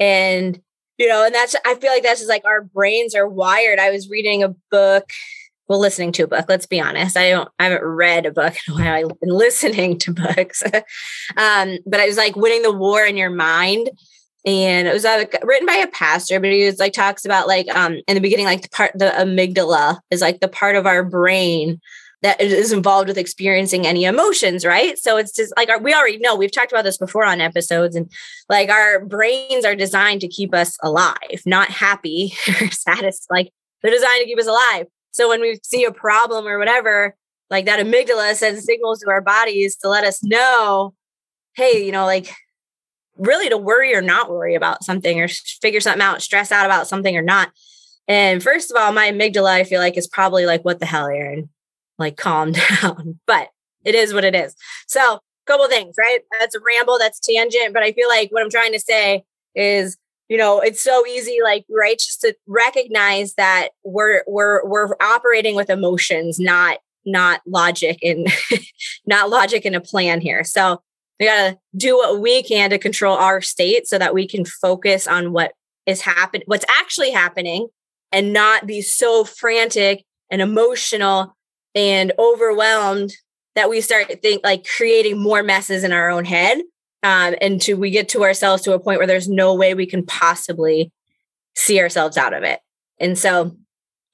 And 0.00 0.58
you 0.96 1.08
know, 1.08 1.26
and 1.26 1.34
that's 1.34 1.54
I 1.66 1.74
feel 1.74 1.90
like 1.90 2.02
that's 2.02 2.20
just 2.20 2.28
like 2.28 2.44
our 2.44 2.62
brains 2.62 3.14
are 3.14 3.28
wired. 3.28 3.78
I 3.78 3.90
was 3.90 4.08
reading 4.08 4.42
a 4.42 4.54
book 4.70 5.10
well 5.68 5.78
listening 5.78 6.12
to 6.12 6.24
a 6.24 6.26
book 6.26 6.46
let's 6.48 6.66
be 6.66 6.80
honest 6.80 7.16
i 7.16 7.30
don't 7.30 7.48
i 7.58 7.64
haven't 7.64 7.84
read 7.84 8.26
a 8.26 8.32
book 8.32 8.54
in 8.66 8.74
a 8.74 8.76
while 8.76 8.94
i've 8.94 9.20
been 9.20 9.30
listening 9.36 9.98
to 9.98 10.12
books 10.12 10.62
um, 11.36 11.78
but 11.86 12.00
it 12.00 12.08
was 12.08 12.16
like 12.16 12.36
winning 12.36 12.62
the 12.62 12.72
war 12.72 13.04
in 13.04 13.16
your 13.16 13.30
mind 13.30 13.90
and 14.46 14.86
it 14.86 14.92
was 14.92 15.04
uh, 15.04 15.24
written 15.42 15.66
by 15.66 15.74
a 15.74 15.88
pastor 15.88 16.40
but 16.40 16.52
he 16.52 16.64
was 16.64 16.78
like 16.78 16.92
talks 16.92 17.24
about 17.24 17.48
like 17.48 17.68
um 17.74 18.00
in 18.06 18.14
the 18.14 18.20
beginning 18.20 18.46
like 18.46 18.62
the 18.62 18.68
part 18.70 18.92
the 18.94 19.10
amygdala 19.16 19.98
is 20.10 20.20
like 20.20 20.40
the 20.40 20.48
part 20.48 20.76
of 20.76 20.86
our 20.86 21.02
brain 21.02 21.80
that 22.24 22.40
is 22.40 22.72
involved 22.72 23.06
with 23.06 23.18
experiencing 23.18 23.86
any 23.86 24.04
emotions, 24.04 24.64
right? 24.64 24.96
So 24.96 25.18
it's 25.18 25.30
just 25.30 25.52
like 25.58 25.68
our, 25.68 25.78
we 25.78 25.92
already 25.92 26.16
know 26.16 26.34
we've 26.34 26.50
talked 26.50 26.72
about 26.72 26.84
this 26.84 26.96
before 26.96 27.26
on 27.26 27.42
episodes, 27.42 27.94
and 27.94 28.10
like 28.48 28.70
our 28.70 29.04
brains 29.04 29.66
are 29.66 29.74
designed 29.74 30.22
to 30.22 30.28
keep 30.28 30.54
us 30.54 30.78
alive, 30.82 31.42
not 31.44 31.68
happy 31.68 32.32
or 32.48 32.70
satisfied. 32.70 33.26
Like 33.30 33.52
they're 33.82 33.92
designed 33.92 34.20
to 34.20 34.24
keep 34.24 34.38
us 34.38 34.46
alive. 34.46 34.86
So 35.14 35.28
when 35.28 35.40
we 35.40 35.60
see 35.62 35.84
a 35.84 35.92
problem 35.92 36.44
or 36.44 36.58
whatever, 36.58 37.14
like 37.48 37.66
that 37.66 37.78
amygdala 37.78 38.34
sends 38.34 38.64
signals 38.64 38.98
to 39.00 39.10
our 39.10 39.20
bodies 39.20 39.76
to 39.76 39.88
let 39.88 40.02
us 40.02 40.24
know, 40.24 40.92
hey, 41.54 41.86
you 41.86 41.92
know, 41.92 42.04
like 42.04 42.32
really 43.16 43.48
to 43.48 43.56
worry 43.56 43.94
or 43.94 44.02
not 44.02 44.28
worry 44.28 44.56
about 44.56 44.82
something 44.82 45.20
or 45.20 45.28
figure 45.62 45.78
something 45.78 46.02
out, 46.02 46.20
stress 46.20 46.50
out 46.50 46.66
about 46.66 46.88
something 46.88 47.16
or 47.16 47.22
not. 47.22 47.52
And 48.08 48.42
first 48.42 48.72
of 48.72 48.76
all, 48.76 48.90
my 48.92 49.12
amygdala, 49.12 49.50
I 49.50 49.62
feel 49.62 49.80
like 49.80 49.96
is 49.96 50.08
probably 50.08 50.46
like, 50.46 50.64
what 50.64 50.80
the 50.80 50.86
hell, 50.86 51.06
Erin? 51.06 51.48
Like 51.96 52.16
calm 52.16 52.50
down. 52.82 53.20
But 53.24 53.50
it 53.84 53.94
is 53.94 54.12
what 54.12 54.24
it 54.24 54.34
is. 54.34 54.56
So 54.88 55.20
couple 55.46 55.68
things, 55.68 55.94
right? 55.98 56.20
That's 56.40 56.54
a 56.54 56.60
ramble, 56.60 56.98
that's 56.98 57.20
tangent. 57.20 57.72
But 57.72 57.82
I 57.82 57.92
feel 57.92 58.08
like 58.08 58.32
what 58.32 58.42
I'm 58.42 58.50
trying 58.50 58.72
to 58.72 58.80
say 58.80 59.24
is 59.54 59.96
you 60.34 60.38
know 60.38 60.58
it's 60.58 60.82
so 60.82 61.06
easy 61.06 61.38
like 61.44 61.64
right 61.70 61.96
just 61.96 62.20
to 62.22 62.34
recognize 62.48 63.34
that 63.34 63.68
we're 63.84 64.24
we're 64.26 64.66
we're 64.66 64.96
operating 65.00 65.54
with 65.54 65.70
emotions 65.70 66.40
not 66.40 66.78
not 67.06 67.40
logic 67.46 67.98
and 68.02 68.26
not 69.06 69.30
logic 69.30 69.64
and 69.64 69.76
a 69.76 69.80
plan 69.80 70.20
here. 70.20 70.42
So 70.42 70.82
we 71.20 71.26
got 71.26 71.50
to 71.50 71.58
do 71.76 71.96
what 71.96 72.20
we 72.20 72.42
can 72.42 72.70
to 72.70 72.78
control 72.78 73.16
our 73.16 73.40
state 73.40 73.86
so 73.86 73.96
that 73.96 74.12
we 74.12 74.26
can 74.26 74.44
focus 74.44 75.06
on 75.06 75.32
what 75.32 75.52
is 75.86 76.00
happening 76.00 76.44
what's 76.46 76.64
actually 76.80 77.12
happening 77.12 77.68
and 78.10 78.32
not 78.32 78.66
be 78.66 78.82
so 78.82 79.22
frantic 79.22 80.04
and 80.32 80.42
emotional 80.42 81.36
and 81.76 82.10
overwhelmed 82.18 83.12
that 83.54 83.70
we 83.70 83.80
start 83.80 84.10
think 84.20 84.42
like 84.42 84.66
creating 84.66 85.22
more 85.22 85.44
messes 85.44 85.84
in 85.84 85.92
our 85.92 86.10
own 86.10 86.24
head 86.24 86.58
um, 87.04 87.34
and 87.42 87.60
to 87.60 87.74
we 87.74 87.90
get 87.90 88.08
to 88.08 88.24
ourselves 88.24 88.62
to 88.62 88.72
a 88.72 88.80
point 88.80 88.98
where 88.98 89.06
there's 89.06 89.28
no 89.28 89.54
way 89.54 89.74
we 89.74 89.86
can 89.86 90.04
possibly 90.04 90.90
see 91.54 91.78
ourselves 91.78 92.16
out 92.16 92.32
of 92.32 92.42
it. 92.42 92.60
And 92.98 93.16
so 93.18 93.54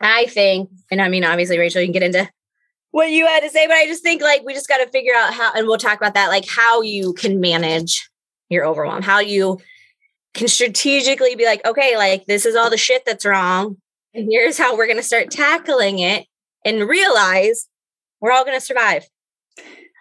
I 0.00 0.26
think, 0.26 0.70
and 0.90 1.00
I 1.00 1.08
mean, 1.08 1.24
obviously, 1.24 1.56
Rachel, 1.56 1.80
you 1.80 1.86
can 1.86 1.92
get 1.92 2.02
into 2.02 2.28
what 2.90 3.10
you 3.10 3.26
had 3.26 3.40
to 3.40 3.50
say, 3.50 3.68
but 3.68 3.76
I 3.76 3.86
just 3.86 4.02
think 4.02 4.20
like 4.20 4.42
we 4.44 4.54
just 4.54 4.68
got 4.68 4.78
to 4.78 4.90
figure 4.90 5.14
out 5.14 5.32
how, 5.32 5.52
and 5.54 5.68
we'll 5.68 5.78
talk 5.78 5.98
about 5.98 6.14
that, 6.14 6.30
like 6.30 6.48
how 6.48 6.82
you 6.82 7.14
can 7.14 7.38
manage 7.38 8.10
your 8.48 8.66
overwhelm, 8.66 9.02
how 9.02 9.20
you 9.20 9.60
can 10.34 10.48
strategically 10.48 11.36
be 11.36 11.44
like, 11.44 11.64
okay, 11.64 11.96
like 11.96 12.26
this 12.26 12.44
is 12.44 12.56
all 12.56 12.70
the 12.70 12.76
shit 12.76 13.04
that's 13.06 13.24
wrong. 13.24 13.76
And 14.14 14.28
here's 14.28 14.58
how 14.58 14.76
we're 14.76 14.86
going 14.86 14.96
to 14.96 15.02
start 15.04 15.30
tackling 15.30 16.00
it 16.00 16.26
and 16.64 16.88
realize 16.88 17.68
we're 18.20 18.32
all 18.32 18.44
going 18.44 18.58
to 18.58 18.64
survive. 18.64 19.06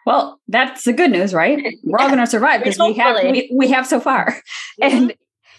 Well, 0.09 0.41
that's 0.47 0.85
the 0.85 0.93
good 0.93 1.11
news, 1.11 1.35
right? 1.35 1.77
We're 1.83 1.99
all 1.99 2.07
going 2.07 2.17
to 2.17 2.25
survive 2.25 2.63
because 2.63 2.79
we 2.79 2.93
have 2.93 3.23
we, 3.23 3.51
we 3.53 3.67
have 3.69 3.85
so 3.85 3.99
far. 3.99 4.41
Mm-hmm. 4.81 4.97
And 4.97 5.13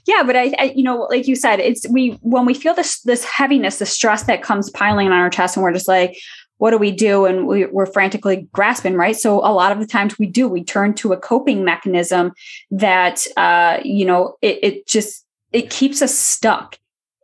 yeah, 0.07 0.23
but 0.25 0.35
I, 0.35 0.55
I, 0.59 0.73
you 0.75 0.83
know, 0.83 1.01
like 1.11 1.29
you 1.29 1.37
said, 1.37 1.61
it's 1.61 1.87
we 1.91 2.13
when 2.23 2.47
we 2.47 2.55
feel 2.55 2.73
this 2.73 3.03
this 3.03 3.23
heaviness, 3.23 3.79
the 3.79 3.85
stress 3.85 4.23
that 4.23 4.43
comes 4.43 4.71
piling 4.71 5.09
on 5.09 5.13
our 5.13 5.29
chest, 5.29 5.57
and 5.57 5.63
we're 5.63 5.75
just 5.75 5.87
like, 5.87 6.17
what 6.57 6.71
do 6.71 6.79
we 6.79 6.91
do? 6.91 7.27
And 7.27 7.47
we, 7.47 7.67
we're 7.67 7.85
frantically 7.85 8.49
grasping, 8.53 8.95
right? 8.95 9.15
So 9.15 9.41
a 9.41 9.53
lot 9.53 9.73
of 9.73 9.79
the 9.79 9.87
times 9.87 10.19
we 10.19 10.25
do, 10.25 10.49
we 10.49 10.65
turn 10.65 10.95
to 10.95 11.13
a 11.13 11.19
coping 11.19 11.65
mechanism 11.65 12.33
that, 12.71 13.27
uh, 13.37 13.81
you 13.85 14.07
know, 14.07 14.37
it, 14.41 14.59
it 14.63 14.87
just 14.87 15.27
it 15.53 15.69
keeps 15.69 16.01
us 16.01 16.15
stuck 16.15 16.79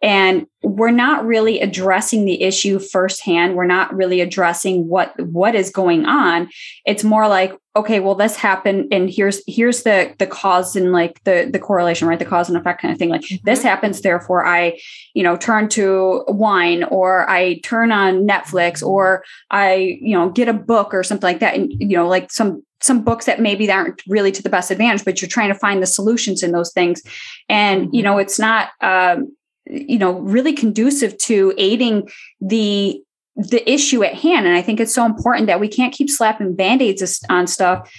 and 0.07 0.47
we're 0.63 0.93
not 0.93 1.27
really 1.27 1.61
addressing 1.61 2.25
the 2.25 2.43
issue 2.43 2.79
firsthand 2.79 3.57
we're 3.57 3.67
not 3.67 3.93
really 3.93 4.21
addressing 4.21 4.89
what 4.89 5.13
what 5.27 5.55
is 5.55 5.69
going 5.71 6.07
on 6.07 6.49
it's 6.87 7.03
more 7.03 7.27
like 7.27 7.53
okay 7.75 7.99
well 7.99 8.15
this 8.15 8.37
happened 8.37 8.87
and 8.93 9.11
here's 9.11 9.43
here's 9.49 9.83
the 9.83 10.15
the 10.19 10.27
cause 10.27 10.77
and 10.77 10.93
like 10.93 11.23
the 11.25 11.49
the 11.53 11.59
correlation 11.59 12.07
right 12.07 12.21
the 12.21 12.25
cause 12.25 12.49
and 12.49 12.57
effect 12.57 12.81
kind 12.81 12.93
of 12.93 12.99
thing 12.99 13.09
like 13.09 13.23
mm-hmm. 13.23 13.45
this 13.45 13.63
happens 13.63 14.01
therefore 14.01 14.47
i 14.47 14.79
you 15.13 15.25
know 15.25 15.37
turn 15.37 15.69
to 15.69 16.25
wine 16.29 16.85
or 16.85 17.29
i 17.29 17.59
turn 17.65 17.91
on 17.91 18.27
netflix 18.27 18.87
or 18.87 19.25
i 19.51 19.99
you 20.01 20.17
know 20.17 20.31
get 20.31 20.49
a 20.49 20.53
book 20.53 20.95
or 20.95 21.03
something 21.03 21.27
like 21.27 21.41
that 21.41 21.55
and 21.55 21.73
you 21.79 21.97
know 21.97 22.07
like 22.07 22.31
some 22.31 22.63
some 22.81 23.03
books 23.03 23.27
that 23.27 23.41
maybe 23.41 23.71
aren't 23.71 24.03
really 24.07 24.31
to 24.31 24.43
the 24.43 24.51
best 24.51 24.71
advantage, 24.71 25.03
but 25.03 25.21
you're 25.21 25.29
trying 25.29 25.49
to 25.49 25.59
find 25.59 25.83
the 25.83 25.87
solutions 25.87 26.43
in 26.43 26.53
those 26.53 26.73
things. 26.73 27.03
And, 27.49 27.85
you 27.85 28.03
mm-hmm. 28.03 28.05
know, 28.05 28.19
it's 28.19 28.39
not, 28.39 28.69
um, 28.83 29.35
you 29.67 29.99
know, 29.99 30.19
really 30.21 30.53
conducive 30.53 31.17
to 31.19 31.55
aiding 31.59 32.09
the 32.41 33.03
the 33.37 33.71
issue 33.71 34.03
at 34.03 34.15
hand. 34.15 34.47
And 34.47 34.57
I 34.57 34.63
think 34.63 34.81
it's 34.81 34.95
so 34.95 35.05
important 35.05 35.47
that 35.47 35.61
we 35.61 35.69
can't 35.69 35.93
keep 35.93 36.09
slapping 36.09 36.57
band-aids 36.57 37.23
on 37.29 37.47
stuff 37.47 37.93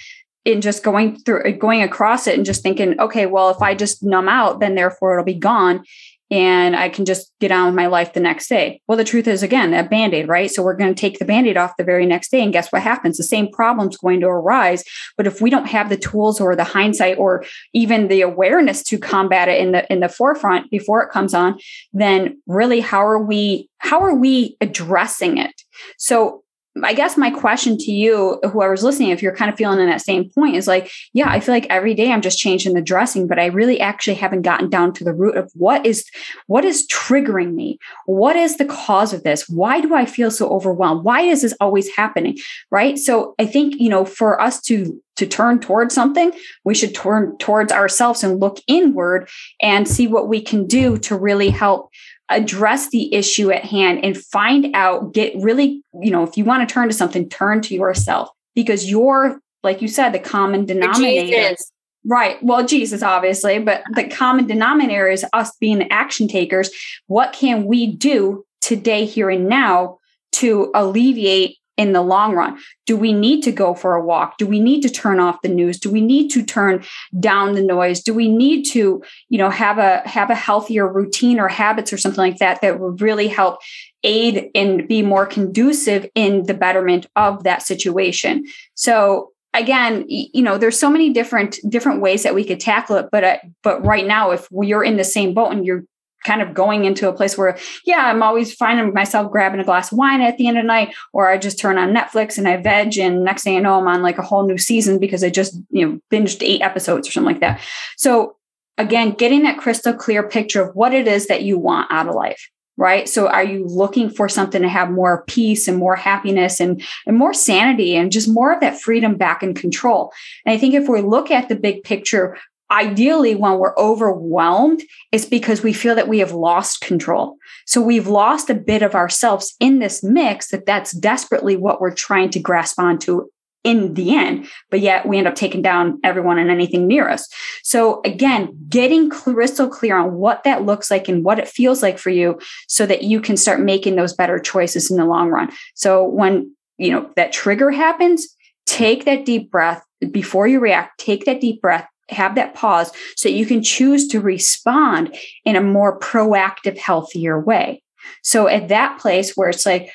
and 0.44 0.60
just 0.60 0.82
going 0.82 1.16
through 1.20 1.52
going 1.58 1.82
across 1.82 2.26
it 2.26 2.36
and 2.36 2.44
just 2.44 2.62
thinking, 2.62 2.98
okay, 2.98 3.26
well, 3.26 3.50
if 3.50 3.62
I 3.62 3.74
just 3.74 4.02
numb 4.02 4.28
out, 4.28 4.60
then 4.60 4.74
therefore 4.74 5.12
it'll 5.12 5.24
be 5.24 5.34
gone 5.34 5.84
and 6.30 6.76
I 6.76 6.88
can 6.88 7.04
just 7.04 7.32
get 7.40 7.50
on 7.50 7.66
with 7.66 7.74
my 7.74 7.86
life 7.86 8.12
the 8.12 8.20
next 8.20 8.48
day. 8.48 8.80
Well, 8.86 8.98
the 8.98 9.04
truth 9.04 9.26
is, 9.26 9.42
again, 9.42 9.70
that 9.70 9.90
band 9.90 10.12
aid, 10.12 10.28
right? 10.28 10.50
So 10.50 10.62
we're 10.62 10.76
going 10.76 10.94
to 10.94 11.00
take 11.00 11.18
the 11.18 11.24
band 11.24 11.46
aid 11.46 11.56
off 11.56 11.76
the 11.78 11.84
very 11.84 12.04
next 12.04 12.30
day. 12.30 12.42
And 12.42 12.52
guess 12.52 12.70
what 12.70 12.82
happens? 12.82 13.16
The 13.16 13.22
same 13.22 13.50
problem's 13.50 13.96
going 13.96 14.20
to 14.20 14.26
arise. 14.26 14.84
But 15.16 15.26
if 15.26 15.40
we 15.40 15.48
don't 15.48 15.68
have 15.68 15.88
the 15.88 15.96
tools 15.96 16.40
or 16.40 16.54
the 16.54 16.64
hindsight 16.64 17.18
or 17.18 17.44
even 17.72 18.08
the 18.08 18.20
awareness 18.20 18.82
to 18.84 18.98
combat 18.98 19.48
it 19.48 19.60
in 19.60 19.72
the 19.72 19.90
in 19.92 20.00
the 20.00 20.08
forefront 20.08 20.70
before 20.70 21.02
it 21.02 21.10
comes 21.10 21.32
on, 21.32 21.58
then 21.92 22.40
really 22.46 22.80
how 22.80 23.04
are 23.04 23.22
we 23.22 23.70
how 23.78 24.00
are 24.00 24.14
we 24.14 24.56
addressing 24.60 25.38
it? 25.38 25.62
So 25.96 26.42
I 26.82 26.94
guess 26.94 27.16
my 27.16 27.30
question 27.30 27.76
to 27.78 27.92
you, 27.92 28.40
whoever's 28.50 28.82
listening, 28.82 29.10
if 29.10 29.22
you're 29.22 29.34
kind 29.34 29.50
of 29.50 29.56
feeling 29.56 29.80
in 29.80 29.86
that 29.86 30.00
same 30.00 30.30
point, 30.30 30.56
is 30.56 30.66
like, 30.66 30.90
yeah, 31.12 31.30
I 31.30 31.40
feel 31.40 31.54
like 31.54 31.66
every 31.70 31.94
day 31.94 32.12
I'm 32.12 32.22
just 32.22 32.38
changing 32.38 32.74
the 32.74 32.82
dressing, 32.82 33.26
but 33.26 33.38
I 33.38 33.46
really 33.46 33.80
actually 33.80 34.14
haven't 34.14 34.42
gotten 34.42 34.68
down 34.68 34.92
to 34.94 35.04
the 35.04 35.14
root 35.14 35.36
of 35.36 35.50
what 35.54 35.84
is 35.86 36.04
what 36.46 36.64
is 36.64 36.86
triggering 36.88 37.54
me. 37.54 37.78
What 38.06 38.36
is 38.36 38.56
the 38.56 38.64
cause 38.64 39.12
of 39.12 39.22
this? 39.22 39.48
Why 39.48 39.80
do 39.80 39.94
I 39.94 40.06
feel 40.06 40.30
so 40.30 40.48
overwhelmed? 40.48 41.04
Why 41.04 41.22
is 41.22 41.42
this 41.42 41.54
always 41.60 41.88
happening? 41.94 42.36
Right. 42.70 42.98
So 42.98 43.34
I 43.38 43.46
think 43.46 43.74
you 43.78 43.88
know, 43.88 44.04
for 44.04 44.40
us 44.40 44.60
to 44.62 45.00
to 45.18 45.26
turn 45.26 45.58
towards 45.58 45.94
something, 45.94 46.32
we 46.64 46.74
should 46.74 46.94
turn 46.94 47.36
towards 47.38 47.72
ourselves 47.72 48.22
and 48.22 48.38
look 48.38 48.60
inward 48.68 49.28
and 49.60 49.88
see 49.88 50.06
what 50.06 50.28
we 50.28 50.40
can 50.40 50.64
do 50.64 50.96
to 50.98 51.16
really 51.16 51.50
help 51.50 51.90
address 52.30 52.90
the 52.90 53.14
issue 53.14 53.50
at 53.50 53.64
hand 53.64 54.04
and 54.04 54.16
find 54.16 54.74
out, 54.74 55.12
get 55.12 55.34
really, 55.36 55.82
you 56.00 56.10
know, 56.10 56.22
if 56.22 56.36
you 56.36 56.44
want 56.44 56.66
to 56.66 56.72
turn 56.72 56.88
to 56.88 56.94
something, 56.94 57.28
turn 57.28 57.60
to 57.62 57.74
yourself 57.74 58.30
because 58.54 58.90
you're, 58.90 59.40
like 59.62 59.82
you 59.82 59.88
said, 59.88 60.10
the 60.10 60.18
common 60.18 60.64
denominator. 60.64 61.52
Is 61.52 61.72
right. 62.04 62.42
Well, 62.42 62.66
Jesus, 62.66 63.02
obviously, 63.02 63.58
but 63.58 63.82
the 63.94 64.08
common 64.08 64.46
denominator 64.46 65.08
is 65.08 65.26
us 65.32 65.56
being 65.60 65.78
the 65.78 65.92
action 65.92 66.28
takers. 66.28 66.70
What 67.06 67.32
can 67.32 67.66
we 67.66 67.86
do 67.86 68.44
today, 68.60 69.04
here 69.04 69.30
and 69.30 69.48
now 69.48 69.98
to 70.32 70.70
alleviate 70.74 71.57
in 71.78 71.92
the 71.92 72.02
long 72.02 72.34
run? 72.34 72.58
Do 72.84 72.96
we 72.96 73.12
need 73.12 73.42
to 73.44 73.52
go 73.52 73.72
for 73.72 73.94
a 73.94 74.04
walk? 74.04 74.36
Do 74.36 74.46
we 74.46 74.60
need 74.60 74.82
to 74.82 74.90
turn 74.90 75.20
off 75.20 75.40
the 75.42 75.48
news? 75.48 75.78
Do 75.78 75.90
we 75.90 76.02
need 76.02 76.28
to 76.32 76.44
turn 76.44 76.84
down 77.18 77.54
the 77.54 77.62
noise? 77.62 78.02
Do 78.02 78.12
we 78.12 78.28
need 78.28 78.64
to, 78.72 79.02
you 79.30 79.38
know, 79.38 79.48
have 79.48 79.78
a 79.78 80.06
have 80.06 80.28
a 80.28 80.34
healthier 80.34 80.86
routine 80.92 81.40
or 81.40 81.48
habits 81.48 81.92
or 81.92 81.96
something 81.96 82.18
like 82.18 82.38
that 82.38 82.60
that 82.60 82.80
would 82.80 83.00
really 83.00 83.28
help 83.28 83.60
aid 84.02 84.50
and 84.54 84.86
be 84.86 85.02
more 85.02 85.24
conducive 85.24 86.06
in 86.14 86.44
the 86.44 86.54
betterment 86.54 87.06
of 87.16 87.44
that 87.44 87.62
situation? 87.62 88.44
So 88.74 89.32
again 89.54 90.04
you 90.06 90.42
know 90.42 90.58
there's 90.58 90.78
so 90.78 90.90
many 90.90 91.10
different 91.10 91.58
different 91.70 92.02
ways 92.02 92.22
that 92.22 92.34
we 92.34 92.44
could 92.44 92.60
tackle 92.60 92.96
it 92.96 93.06
but 93.10 93.24
uh, 93.24 93.38
but 93.62 93.82
right 93.82 94.06
now 94.06 94.30
if 94.30 94.46
you're 94.52 94.84
in 94.84 94.98
the 94.98 95.04
same 95.04 95.32
boat 95.32 95.50
and 95.50 95.64
you're 95.64 95.84
kind 96.28 96.42
of 96.42 96.52
going 96.52 96.84
into 96.84 97.08
a 97.08 97.12
place 97.12 97.38
where, 97.38 97.56
yeah, 97.84 98.02
I'm 98.06 98.22
always 98.22 98.54
finding 98.54 98.92
myself 98.92 99.32
grabbing 99.32 99.60
a 99.60 99.64
glass 99.64 99.90
of 99.90 99.98
wine 99.98 100.20
at 100.20 100.36
the 100.36 100.46
end 100.46 100.58
of 100.58 100.64
the 100.64 100.68
night, 100.68 100.94
or 101.12 101.30
I 101.30 101.38
just 101.38 101.58
turn 101.58 101.78
on 101.78 101.94
Netflix 101.94 102.36
and 102.36 102.46
I 102.46 102.58
veg, 102.58 102.98
and 102.98 103.24
next 103.24 103.42
thing 103.44 103.56
I 103.56 103.60
know, 103.60 103.78
I'm 103.78 103.88
on 103.88 104.02
like 104.02 104.18
a 104.18 104.28
whole 104.28 104.46
new 104.46 104.58
season 104.58 104.98
because 104.98 105.24
I 105.24 105.30
just, 105.30 105.54
you 105.70 105.84
know, 105.84 106.00
binged 106.12 106.42
eight 106.42 106.60
episodes 106.60 107.08
or 107.08 107.12
something 107.12 107.32
like 107.32 107.40
that. 107.40 107.60
So 107.96 108.36
again, 108.76 109.12
getting 109.12 109.42
that 109.44 109.58
crystal 109.58 109.94
clear 109.94 110.22
picture 110.28 110.62
of 110.62 110.76
what 110.76 110.92
it 110.92 111.08
is 111.08 111.26
that 111.28 111.42
you 111.42 111.58
want 111.58 111.90
out 111.90 112.08
of 112.08 112.14
life. 112.14 112.50
Right. 112.80 113.08
So 113.08 113.26
are 113.26 113.42
you 113.42 113.66
looking 113.66 114.08
for 114.08 114.28
something 114.28 114.62
to 114.62 114.68
have 114.68 114.88
more 114.88 115.24
peace 115.26 115.66
and 115.66 115.78
more 115.78 115.96
happiness 115.96 116.60
and, 116.60 116.80
and 117.06 117.16
more 117.16 117.34
sanity 117.34 117.96
and 117.96 118.12
just 118.12 118.28
more 118.28 118.52
of 118.52 118.60
that 118.60 118.80
freedom 118.80 119.16
back 119.16 119.42
in 119.42 119.52
control? 119.52 120.12
And 120.46 120.54
I 120.54 120.58
think 120.58 120.74
if 120.74 120.88
we 120.88 121.00
look 121.00 121.32
at 121.32 121.48
the 121.48 121.56
big 121.56 121.82
picture, 121.82 122.38
ideally 122.70 123.34
when 123.34 123.58
we're 123.58 123.76
overwhelmed 123.76 124.82
it's 125.12 125.24
because 125.24 125.62
we 125.62 125.72
feel 125.72 125.94
that 125.94 126.08
we 126.08 126.18
have 126.18 126.32
lost 126.32 126.80
control. 126.80 127.36
So 127.66 127.80
we've 127.80 128.08
lost 128.08 128.50
a 128.50 128.54
bit 128.54 128.82
of 128.82 128.94
ourselves 128.94 129.54
in 129.60 129.78
this 129.78 130.02
mix 130.02 130.48
that 130.48 130.66
that's 130.66 130.92
desperately 130.92 131.56
what 131.56 131.80
we're 131.80 131.94
trying 131.94 132.30
to 132.30 132.40
grasp 132.40 132.78
onto 132.78 133.28
in 133.64 133.94
the 133.94 134.14
end 134.14 134.48
but 134.70 134.78
yet 134.78 135.04
we 135.04 135.18
end 135.18 135.26
up 135.26 135.34
taking 135.34 135.60
down 135.60 135.98
everyone 136.04 136.38
and 136.38 136.50
anything 136.50 136.86
near 136.86 137.08
us. 137.08 137.28
So 137.62 138.00
again 138.04 138.56
getting 138.68 139.10
crystal 139.10 139.68
clear 139.68 139.96
on 139.96 140.14
what 140.14 140.44
that 140.44 140.64
looks 140.64 140.90
like 140.90 141.08
and 141.08 141.24
what 141.24 141.38
it 141.38 141.48
feels 141.48 141.82
like 141.82 141.98
for 141.98 142.10
you 142.10 142.38
so 142.68 142.86
that 142.86 143.02
you 143.02 143.20
can 143.20 143.36
start 143.36 143.60
making 143.60 143.96
those 143.96 144.14
better 144.14 144.38
choices 144.38 144.90
in 144.90 144.96
the 144.96 145.04
long 145.04 145.28
run. 145.28 145.50
So 145.74 146.04
when 146.04 146.54
you 146.76 146.92
know 146.92 147.10
that 147.16 147.32
trigger 147.32 147.70
happens 147.70 148.28
take 148.66 149.06
that 149.06 149.24
deep 149.24 149.50
breath. 149.50 149.82
Before 150.12 150.46
you 150.46 150.60
react 150.60 151.00
take 151.00 151.24
that 151.24 151.40
deep 151.40 151.60
breath 151.60 151.88
have 152.08 152.34
that 152.34 152.54
pause 152.54 152.92
so 153.16 153.28
you 153.28 153.46
can 153.46 153.62
choose 153.62 154.08
to 154.08 154.20
respond 154.20 155.16
in 155.44 155.56
a 155.56 155.60
more 155.60 155.98
proactive, 155.98 156.78
healthier 156.78 157.38
way. 157.38 157.82
So 158.22 158.48
at 158.48 158.68
that 158.68 158.98
place 158.98 159.36
where 159.36 159.48
it's 159.48 159.66
like, 159.66 159.90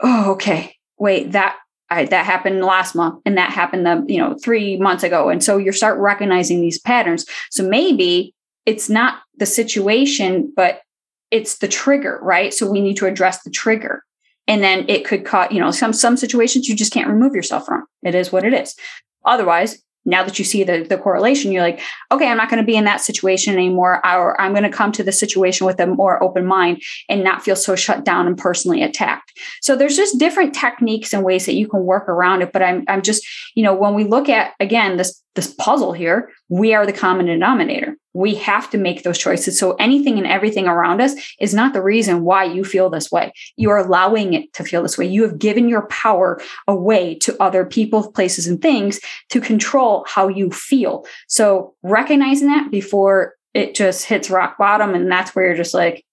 oh, 0.00 0.32
okay, 0.32 0.76
wait, 0.98 1.32
that 1.32 1.56
I, 1.90 2.04
that 2.04 2.24
happened 2.24 2.64
last 2.64 2.94
month 2.94 3.20
and 3.26 3.36
that 3.36 3.52
happened 3.52 3.84
the 3.84 4.04
you 4.08 4.18
know 4.18 4.36
three 4.42 4.76
months 4.76 5.02
ago. 5.02 5.28
And 5.28 5.42
so 5.42 5.56
you 5.56 5.72
start 5.72 5.98
recognizing 5.98 6.60
these 6.60 6.78
patterns. 6.78 7.26
So 7.50 7.68
maybe 7.68 8.34
it's 8.66 8.88
not 8.88 9.20
the 9.36 9.46
situation 9.46 10.52
but 10.54 10.82
it's 11.30 11.58
the 11.58 11.68
trigger 11.68 12.20
right? 12.22 12.54
So 12.54 12.70
we 12.70 12.80
need 12.80 12.96
to 12.98 13.06
address 13.06 13.42
the 13.42 13.50
trigger. 13.50 14.04
And 14.46 14.62
then 14.62 14.84
it 14.88 15.04
could 15.04 15.24
cause 15.24 15.48
you 15.50 15.58
know 15.58 15.72
some 15.72 15.92
some 15.92 16.16
situations 16.16 16.68
you 16.68 16.76
just 16.76 16.92
can't 16.92 17.08
remove 17.08 17.34
yourself 17.34 17.66
from. 17.66 17.84
It 18.04 18.14
is 18.14 18.30
what 18.30 18.44
it 18.44 18.54
is. 18.54 18.76
Otherwise 19.24 19.82
now 20.04 20.24
that 20.24 20.38
you 20.38 20.44
see 20.44 20.64
the, 20.64 20.82
the 20.82 20.96
correlation, 20.96 21.52
you're 21.52 21.62
like, 21.62 21.80
okay, 22.10 22.28
I'm 22.28 22.36
not 22.36 22.48
going 22.48 22.62
to 22.62 22.66
be 22.66 22.76
in 22.76 22.84
that 22.84 23.00
situation 23.00 23.54
anymore. 23.54 24.04
Or 24.06 24.40
I'm 24.40 24.52
going 24.52 24.64
to 24.64 24.70
come 24.70 24.92
to 24.92 25.04
the 25.04 25.12
situation 25.12 25.66
with 25.66 25.78
a 25.78 25.86
more 25.86 26.22
open 26.22 26.46
mind 26.46 26.82
and 27.08 27.22
not 27.22 27.42
feel 27.42 27.56
so 27.56 27.76
shut 27.76 28.04
down 28.04 28.26
and 28.26 28.36
personally 28.36 28.82
attacked. 28.82 29.32
So 29.60 29.76
there's 29.76 29.96
just 29.96 30.18
different 30.18 30.54
techniques 30.54 31.12
and 31.12 31.24
ways 31.24 31.46
that 31.46 31.54
you 31.54 31.68
can 31.68 31.84
work 31.84 32.08
around 32.08 32.42
it. 32.42 32.52
But 32.52 32.62
I'm, 32.62 32.84
I'm 32.88 33.02
just, 33.02 33.26
you 33.54 33.62
know, 33.62 33.74
when 33.74 33.94
we 33.94 34.04
look 34.04 34.28
at, 34.28 34.52
again, 34.58 34.96
this, 34.96 35.22
this 35.34 35.54
puzzle 35.54 35.92
here, 35.92 36.30
we 36.48 36.74
are 36.74 36.86
the 36.86 36.92
common 36.92 37.26
denominator 37.26 37.96
we 38.12 38.34
have 38.34 38.68
to 38.70 38.78
make 38.78 39.02
those 39.02 39.18
choices. 39.18 39.58
So 39.58 39.74
anything 39.74 40.18
and 40.18 40.26
everything 40.26 40.66
around 40.66 41.00
us 41.00 41.14
is 41.38 41.54
not 41.54 41.72
the 41.72 41.82
reason 41.82 42.24
why 42.24 42.44
you 42.44 42.64
feel 42.64 42.90
this 42.90 43.10
way. 43.10 43.32
You 43.56 43.70
are 43.70 43.78
allowing 43.78 44.34
it 44.34 44.52
to 44.54 44.64
feel 44.64 44.82
this 44.82 44.98
way. 44.98 45.06
You 45.06 45.22
have 45.22 45.38
given 45.38 45.68
your 45.68 45.86
power 45.86 46.40
away 46.66 47.16
to 47.20 47.40
other 47.40 47.64
people, 47.64 48.10
places, 48.12 48.46
and 48.46 48.60
things 48.60 49.00
to 49.30 49.40
control 49.40 50.04
how 50.08 50.28
you 50.28 50.50
feel. 50.50 51.06
So 51.28 51.74
recognizing 51.82 52.48
that 52.48 52.70
before 52.70 53.34
it 53.54 53.74
just 53.74 54.04
hits 54.04 54.30
rock 54.30 54.58
bottom, 54.58 54.94
and 54.94 55.10
that's 55.10 55.34
where 55.34 55.46
you're 55.46 55.56
just 55.56 55.74
like, 55.74 56.04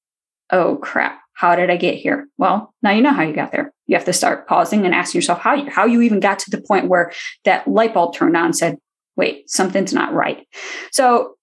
oh 0.51 0.77
crap. 0.77 1.19
How 1.33 1.55
did 1.55 1.69
I 1.69 1.77
get 1.77 1.95
here? 1.95 2.27
Well, 2.39 2.73
now 2.81 2.89
you 2.89 3.01
know 3.03 3.13
how 3.13 3.21
you 3.21 3.31
got 3.31 3.51
there. 3.51 3.71
You 3.85 3.95
have 3.95 4.05
to 4.05 4.13
start 4.13 4.47
pausing 4.47 4.85
and 4.85 4.95
asking 4.95 5.19
yourself 5.19 5.37
how 5.37 5.53
you, 5.53 5.69
how 5.69 5.85
you 5.85 6.01
even 6.01 6.19
got 6.19 6.39
to 6.39 6.49
the 6.49 6.59
point 6.59 6.87
where 6.87 7.11
that 7.45 7.67
light 7.67 7.93
bulb 7.93 8.15
turned 8.15 8.35
on 8.35 8.45
and 8.45 8.55
said, 8.55 8.79
wait, 9.17 9.49
something's 9.49 9.93
not 9.93 10.13
right. 10.13 10.47
So 10.91 11.37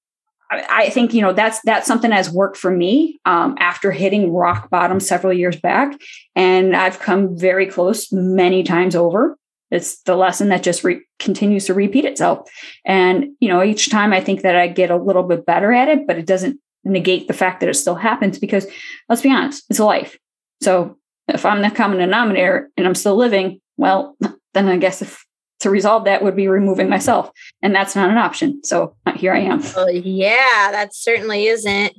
I 0.50 0.90
think 0.90 1.12
you 1.14 1.22
know 1.22 1.32
that's 1.32 1.60
that's 1.64 1.86
something 1.86 2.10
that's 2.10 2.30
worked 2.30 2.56
for 2.56 2.70
me 2.70 3.20
um, 3.24 3.56
after 3.58 3.90
hitting 3.90 4.32
rock 4.32 4.70
bottom 4.70 5.00
several 5.00 5.32
years 5.32 5.56
back, 5.56 5.98
and 6.36 6.76
I've 6.76 7.00
come 7.00 7.36
very 7.36 7.66
close 7.66 8.12
many 8.12 8.62
times 8.62 8.94
over. 8.94 9.36
It's 9.70 10.00
the 10.02 10.14
lesson 10.14 10.50
that 10.50 10.62
just 10.62 10.84
re- 10.84 11.04
continues 11.18 11.66
to 11.66 11.74
repeat 11.74 12.04
itself, 12.04 12.48
and 12.84 13.28
you 13.40 13.48
know 13.48 13.62
each 13.62 13.90
time 13.90 14.12
I 14.12 14.20
think 14.20 14.42
that 14.42 14.56
I 14.56 14.68
get 14.68 14.90
a 14.90 14.96
little 14.96 15.24
bit 15.24 15.46
better 15.46 15.72
at 15.72 15.88
it, 15.88 16.06
but 16.06 16.18
it 16.18 16.26
doesn't 16.26 16.60
negate 16.84 17.26
the 17.26 17.34
fact 17.34 17.60
that 17.60 17.68
it 17.68 17.74
still 17.74 17.94
happens 17.94 18.38
because 18.38 18.66
let's 19.08 19.22
be 19.22 19.30
honest, 19.30 19.64
it's 19.70 19.80
life. 19.80 20.18
So 20.62 20.98
if 21.28 21.46
I'm 21.46 21.62
the 21.62 21.70
common 21.70 21.98
denominator 21.98 22.70
and 22.76 22.86
I'm 22.86 22.94
still 22.94 23.16
living, 23.16 23.60
well, 23.76 24.16
then 24.54 24.68
I 24.68 24.76
guess 24.76 25.02
if 25.02 25.23
to 25.64 25.70
resolve 25.70 26.04
that 26.04 26.22
would 26.22 26.36
be 26.36 26.46
removing 26.46 26.90
myself. 26.90 27.30
And 27.62 27.74
that's 27.74 27.96
not 27.96 28.10
an 28.10 28.18
option. 28.18 28.62
So 28.62 28.94
uh, 29.06 29.12
here 29.12 29.32
I 29.32 29.40
am. 29.40 29.62
Well, 29.74 29.90
yeah, 29.90 30.68
that 30.70 30.94
certainly 30.94 31.46
isn't. 31.46 31.94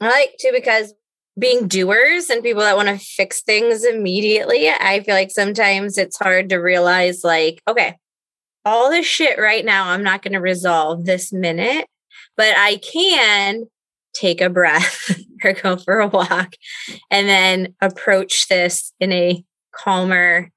I 0.00 0.08
like 0.08 0.34
to 0.40 0.50
because 0.52 0.92
being 1.38 1.68
doers 1.68 2.30
and 2.30 2.42
people 2.42 2.62
that 2.62 2.76
want 2.76 2.88
to 2.88 2.98
fix 2.98 3.42
things 3.42 3.84
immediately, 3.84 4.68
I 4.68 5.04
feel 5.04 5.14
like 5.14 5.30
sometimes 5.30 5.98
it's 5.98 6.18
hard 6.18 6.48
to 6.48 6.56
realize, 6.56 7.22
like, 7.22 7.62
okay, 7.68 7.96
all 8.64 8.90
this 8.90 9.06
shit 9.06 9.38
right 9.38 9.64
now, 9.64 9.90
I'm 9.90 10.02
not 10.02 10.22
going 10.22 10.32
to 10.32 10.40
resolve 10.40 11.04
this 11.04 11.32
minute, 11.32 11.86
but 12.36 12.56
I 12.56 12.78
can 12.78 13.66
take 14.14 14.40
a 14.40 14.50
breath 14.50 15.16
or 15.44 15.52
go 15.52 15.76
for 15.76 16.00
a 16.00 16.08
walk 16.08 16.54
and 17.08 17.28
then 17.28 17.74
approach 17.80 18.48
this 18.48 18.92
in 18.98 19.12
a 19.12 19.44
calmer 19.72 20.50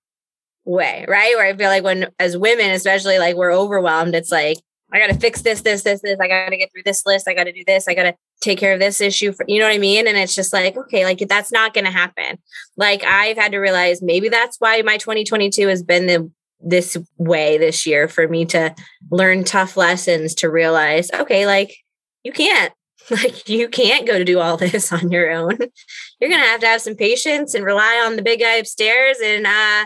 way, 0.69 1.05
right? 1.07 1.35
Where 1.35 1.47
I 1.47 1.55
feel 1.55 1.69
like 1.69 1.83
when 1.83 2.07
as 2.19 2.37
women, 2.37 2.71
especially 2.71 3.17
like 3.17 3.35
we're 3.35 3.53
overwhelmed, 3.53 4.15
it's 4.15 4.31
like, 4.31 4.57
I 4.91 4.99
got 4.99 5.07
to 5.07 5.19
fix 5.19 5.41
this, 5.41 5.61
this, 5.61 5.83
this, 5.83 6.01
this. 6.01 6.19
I 6.19 6.27
got 6.27 6.49
to 6.49 6.57
get 6.57 6.71
through 6.71 6.83
this 6.83 7.05
list. 7.05 7.27
I 7.27 7.35
got 7.35 7.43
to 7.43 7.51
do 7.51 7.63
this. 7.65 7.87
I 7.87 7.93
got 7.93 8.03
to 8.03 8.15
take 8.41 8.57
care 8.57 8.73
of 8.73 8.79
this 8.79 9.01
issue. 9.01 9.31
For, 9.31 9.45
you 9.47 9.59
know 9.59 9.65
what 9.65 9.75
I 9.75 9.79
mean? 9.79 10.07
And 10.07 10.17
it's 10.17 10.33
just 10.33 10.51
like, 10.51 10.77
okay, 10.77 11.05
like 11.05 11.19
that's 11.27 11.51
not 11.51 11.73
going 11.73 11.85
to 11.85 11.91
happen. 11.91 12.39
Like 12.75 13.03
I've 13.03 13.37
had 13.37 13.51
to 13.51 13.59
realize 13.59 14.01
maybe 14.01 14.29
that's 14.29 14.57
why 14.59 14.81
my 14.81 14.97
2022 14.97 15.67
has 15.67 15.83
been 15.83 16.07
the 16.07 16.31
this 16.61 16.97
way 17.17 17.57
this 17.57 17.85
year 17.85 18.09
for 18.09 18.27
me 18.27 18.43
to 18.43 18.75
learn 19.11 19.45
tough 19.45 19.77
lessons 19.77 20.35
to 20.35 20.49
realize, 20.49 21.09
okay, 21.11 21.45
like 21.45 21.73
you 22.23 22.31
can't 22.31 22.73
like 23.09 23.47
you 23.47 23.69
can't 23.69 24.05
go 24.05 24.17
to 24.17 24.25
do 24.25 24.39
all 24.39 24.57
this 24.57 24.91
on 24.91 25.11
your 25.11 25.31
own. 25.31 25.57
You're 26.19 26.29
going 26.29 26.41
to 26.41 26.47
have 26.47 26.61
to 26.61 26.67
have 26.67 26.81
some 26.81 26.95
patience 26.95 27.53
and 27.53 27.63
rely 27.63 28.03
on 28.05 28.15
the 28.15 28.21
big 28.21 28.39
guy 28.39 28.55
upstairs 28.55 29.17
and 29.23 29.45
uh 29.45 29.85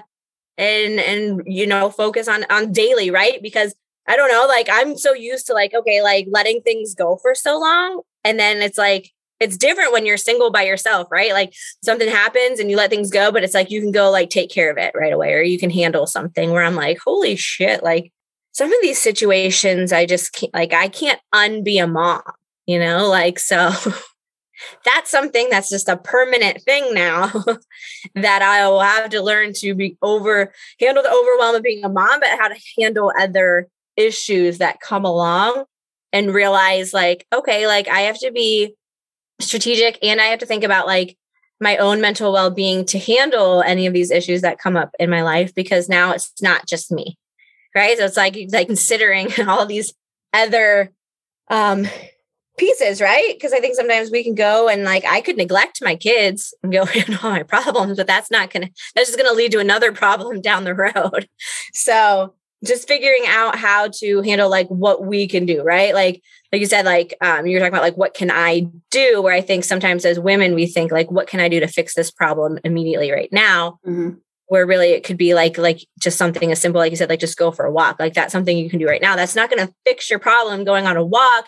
and 0.57 1.00
and 1.00 1.41
you 1.45 1.67
know 1.67 1.89
focus 1.89 2.27
on 2.27 2.45
on 2.50 2.72
daily, 2.72 3.10
right? 3.12 3.41
Because 3.41 3.75
I 4.07 4.15
don't 4.15 4.29
know, 4.29 4.45
like 4.48 4.67
I'm 4.72 4.98
so 4.98 5.13
used 5.13 5.48
to 5.48 5.53
like 5.53 5.74
okay, 5.74 6.01
like 6.01 6.27
letting 6.29 6.62
things 6.62 6.95
go 6.95 7.17
for 7.22 7.36
so 7.36 7.60
long 7.60 8.01
and 8.24 8.39
then 8.39 8.62
it's 8.62 8.77
like 8.77 9.12
it's 9.39 9.57
different 9.57 9.91
when 9.91 10.05
you're 10.05 10.17
single 10.17 10.51
by 10.51 10.63
yourself, 10.63 11.07
right? 11.12 11.33
Like 11.33 11.53
something 11.83 12.07
happens 12.07 12.60
and 12.60 12.69
you 12.69 12.77
let 12.77 12.89
things 12.89 13.12
go, 13.12 13.31
but 13.31 13.43
it's 13.43 13.53
like 13.53 13.72
you 13.72 13.81
can 13.81 13.91
go 13.91 14.10
like 14.10 14.29
take 14.29 14.50
care 14.50 14.72
of 14.72 14.77
it 14.77 14.93
right 14.95 15.12
away 15.12 15.33
or 15.33 15.41
you 15.41 15.60
can 15.60 15.69
handle 15.69 16.07
something 16.07 16.51
where 16.51 16.63
I'm 16.63 16.75
like, 16.75 17.00
holy 17.00 17.36
shit, 17.36 17.83
like 17.83 18.12
some 18.51 18.72
of 18.72 18.79
these 18.81 19.01
situations 19.01 19.91
I 19.91 20.05
just 20.05 20.33
can't 20.33 20.53
like 20.53 20.74
I 20.74 20.88
can't 20.88 21.19
unbe 21.33 21.83
a 21.83 21.88
mom, 21.88 22.22
you 22.65 22.79
know, 22.79 23.10
like 23.10 23.39
so 23.39 23.72
that's 24.86 25.10
something 25.10 25.50
that's 25.50 25.70
just 25.70 25.89
a 25.89 25.98
permanent 25.98 26.62
thing 26.62 26.93
now 26.93 27.32
that 28.15 28.41
I 28.41 28.67
will 28.67 28.82
have 28.82 29.10
to 29.12 29.22
learn 29.22 29.53
to 29.58 29.74
be 29.74 29.98
over 30.01 30.53
handle 30.79 31.03
the 31.03 31.12
overwhelm 31.12 31.55
of 31.55 31.63
being 31.63 31.84
a 31.84 31.89
mom, 31.89 32.20
but 32.20 32.29
how 32.39 32.48
to 32.48 32.60
handle 32.77 33.12
other 33.17 33.67
issues 33.96 34.58
that 34.58 34.79
come 34.79 35.05
along 35.05 35.65
and 36.12 36.34
realize 36.34 36.93
like, 36.93 37.25
okay, 37.34 37.67
like 37.67 37.88
I 37.88 38.01
have 38.01 38.20
to 38.20 38.32
be 38.32 38.75
strategic 39.39 39.98
and 40.01 40.22
I 40.22 40.25
have 40.25 40.39
to 40.39 40.46
think 40.46 40.63
about 40.63 40.88
like 40.88 41.17
my 41.60 41.77
own 41.77 42.01
mental 42.01 42.32
well-being 42.32 42.86
to 42.86 43.00
handle 43.00 43.62
any 43.62 43.88
of 43.88 43.93
these 43.93 44.12
issues 44.12 44.41
that 44.41 44.60
come 44.60 44.75
up 44.75 44.93
in 45.00 45.10
my 45.10 45.24
life 45.24 45.55
because 45.55 45.89
now 45.89 46.12
it's 46.12 46.32
not 46.41 46.67
just 46.67 46.91
me. 46.91 47.17
Right? 47.75 47.98
So 47.98 48.05
it's 48.05 48.17
like 48.17 48.38
like 48.51 48.67
considering 48.67 49.29
all 49.48 49.65
these 49.65 49.93
other 50.32 50.91
um 51.50 51.88
pieces, 52.57 53.01
right? 53.01 53.33
Because 53.33 53.53
I 53.53 53.60
think 53.60 53.75
sometimes 53.75 54.12
we 54.12 54.24
can 54.24 54.36
go 54.36 54.67
and 54.67 54.83
like 54.83 55.05
I 55.05 55.22
could 55.22 55.38
neglect 55.38 55.81
my 55.81 55.95
kids 55.95 56.53
and 56.63 56.72
go 56.72 56.86
handle 56.86 57.19
all 57.24 57.31
my 57.31 57.43
problems, 57.43 57.98
but 57.98 58.07
that's 58.07 58.31
not 58.31 58.51
gonna 58.51 58.69
that's 58.95 59.10
just 59.10 59.17
gonna 59.17 59.36
lead 59.36 59.51
to 59.53 59.60
another 59.60 59.91
problem 59.91 60.41
down 60.41 60.63
the 60.63 60.75
road. 60.75 61.27
So 61.74 62.33
just 62.63 62.88
figuring 62.88 63.24
out 63.27 63.57
how 63.57 63.89
to 63.89 64.22
handle 64.22 64.50
like 64.50 64.67
what 64.69 65.05
we 65.05 65.27
can 65.27 65.45
do, 65.45 65.62
right? 65.63 65.93
Like 65.93 66.22
like 66.51 66.60
you 66.60 66.67
said, 66.67 66.86
like 66.86 67.15
um, 67.19 67.45
you 67.45 67.55
were 67.55 67.60
talking 67.60 67.74
about 67.74 67.81
like 67.81 67.98
what 67.98 68.13
can 68.13 68.31
I 68.31 68.67
do? 68.91 69.22
Where 69.22 69.33
I 69.33 69.41
think 69.41 69.63
sometimes 69.63 70.05
as 70.05 70.19
women 70.19 70.55
we 70.55 70.67
think 70.67 70.91
like 70.91 71.12
what 71.12 71.27
can 71.27 71.39
I 71.39 71.50
do 71.50 71.60
to 71.60 71.67
fix 71.67 71.93
this 71.93 72.12
problem 72.12 72.60
immediately 72.63 73.12
right 73.12 73.31
now? 73.31 73.79
Mm-hmm. 73.86 74.12
Where 74.48 74.65
really 74.65 74.89
it 74.89 75.03
could 75.03 75.17
be 75.17 75.33
like 75.33 75.57
like 75.57 75.86
just 76.00 76.17
something 76.17 76.51
as 76.51 76.62
simple 76.62 76.79
like 76.79 76.91
you 76.91 76.98
said, 76.98 77.10
like 77.10 77.19
just 77.19 77.38
go 77.38 77.51
for 77.51 77.65
a 77.65 77.72
walk. 77.72 77.98
Like 78.00 78.13
that's 78.13 78.31
something 78.31 78.57
you 78.57 78.69
can 78.69 78.79
do 78.79 78.88
right 78.88 79.01
now. 79.01 79.15
That's 79.15 79.36
not 79.36 79.50
going 79.50 79.65
to 79.65 79.74
fix 79.86 80.10
your 80.10 80.19
problem 80.19 80.63
going 80.63 80.86
on 80.86 80.95
a 80.95 81.03
walk, 81.03 81.48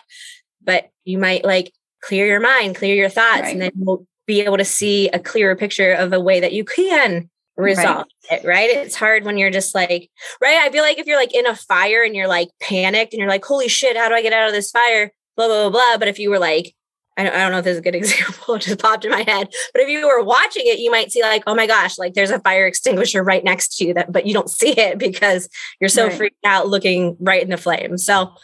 but 0.66 0.90
you 1.04 1.18
might 1.18 1.44
like 1.44 1.72
clear 2.02 2.26
your 2.26 2.40
mind, 2.40 2.76
clear 2.76 2.94
your 2.94 3.08
thoughts, 3.08 3.42
right. 3.42 3.52
and 3.52 3.62
then 3.62 3.70
we'll 3.76 4.06
be 4.26 4.42
able 4.42 4.58
to 4.58 4.64
see 4.64 5.08
a 5.08 5.18
clearer 5.18 5.56
picture 5.56 5.92
of 5.92 6.12
a 6.12 6.20
way 6.20 6.40
that 6.40 6.52
you 6.52 6.64
can 6.64 7.30
resolve 7.56 8.06
right. 8.30 8.40
it, 8.42 8.46
right? 8.46 8.68
It's 8.70 8.96
hard 8.96 9.24
when 9.24 9.38
you're 9.38 9.50
just 9.50 9.74
like, 9.74 10.10
right? 10.42 10.58
I 10.58 10.70
feel 10.70 10.82
like 10.82 10.98
if 10.98 11.06
you're 11.06 11.18
like 11.18 11.34
in 11.34 11.46
a 11.46 11.54
fire 11.54 12.02
and 12.02 12.14
you're 12.14 12.28
like 12.28 12.48
panicked 12.60 13.14
and 13.14 13.20
you're 13.20 13.30
like, 13.30 13.44
holy 13.44 13.68
shit, 13.68 13.96
how 13.96 14.08
do 14.08 14.14
I 14.14 14.22
get 14.22 14.32
out 14.32 14.48
of 14.48 14.52
this 14.52 14.70
fire? 14.70 15.12
Blah, 15.36 15.46
blah, 15.46 15.68
blah, 15.68 15.70
blah. 15.70 15.98
But 15.98 16.08
if 16.08 16.18
you 16.18 16.30
were 16.30 16.38
like, 16.38 16.74
I 17.16 17.24
don't, 17.24 17.34
I 17.34 17.38
don't 17.38 17.52
know 17.52 17.58
if 17.58 17.64
this 17.64 17.72
is 17.72 17.78
a 17.78 17.82
good 17.82 17.94
example, 17.94 18.54
it 18.54 18.62
just 18.62 18.78
popped 18.78 19.04
in 19.04 19.10
my 19.10 19.22
head. 19.26 19.48
But 19.72 19.82
if 19.82 19.88
you 19.88 20.06
were 20.06 20.22
watching 20.22 20.64
it, 20.66 20.78
you 20.78 20.90
might 20.90 21.12
see 21.12 21.22
like, 21.22 21.44
oh 21.46 21.54
my 21.54 21.66
gosh, 21.66 21.98
like 21.98 22.14
there's 22.14 22.30
a 22.30 22.40
fire 22.40 22.66
extinguisher 22.66 23.22
right 23.22 23.42
next 23.42 23.76
to 23.78 23.86
you 23.86 23.94
that, 23.94 24.12
but 24.12 24.26
you 24.26 24.34
don't 24.34 24.50
see 24.50 24.78
it 24.78 24.98
because 24.98 25.48
you're 25.80 25.88
so 25.88 26.08
right. 26.08 26.16
freaked 26.16 26.44
out 26.44 26.68
looking 26.68 27.16
right 27.20 27.42
in 27.42 27.50
the 27.50 27.56
flames. 27.56 28.04
So 28.04 28.34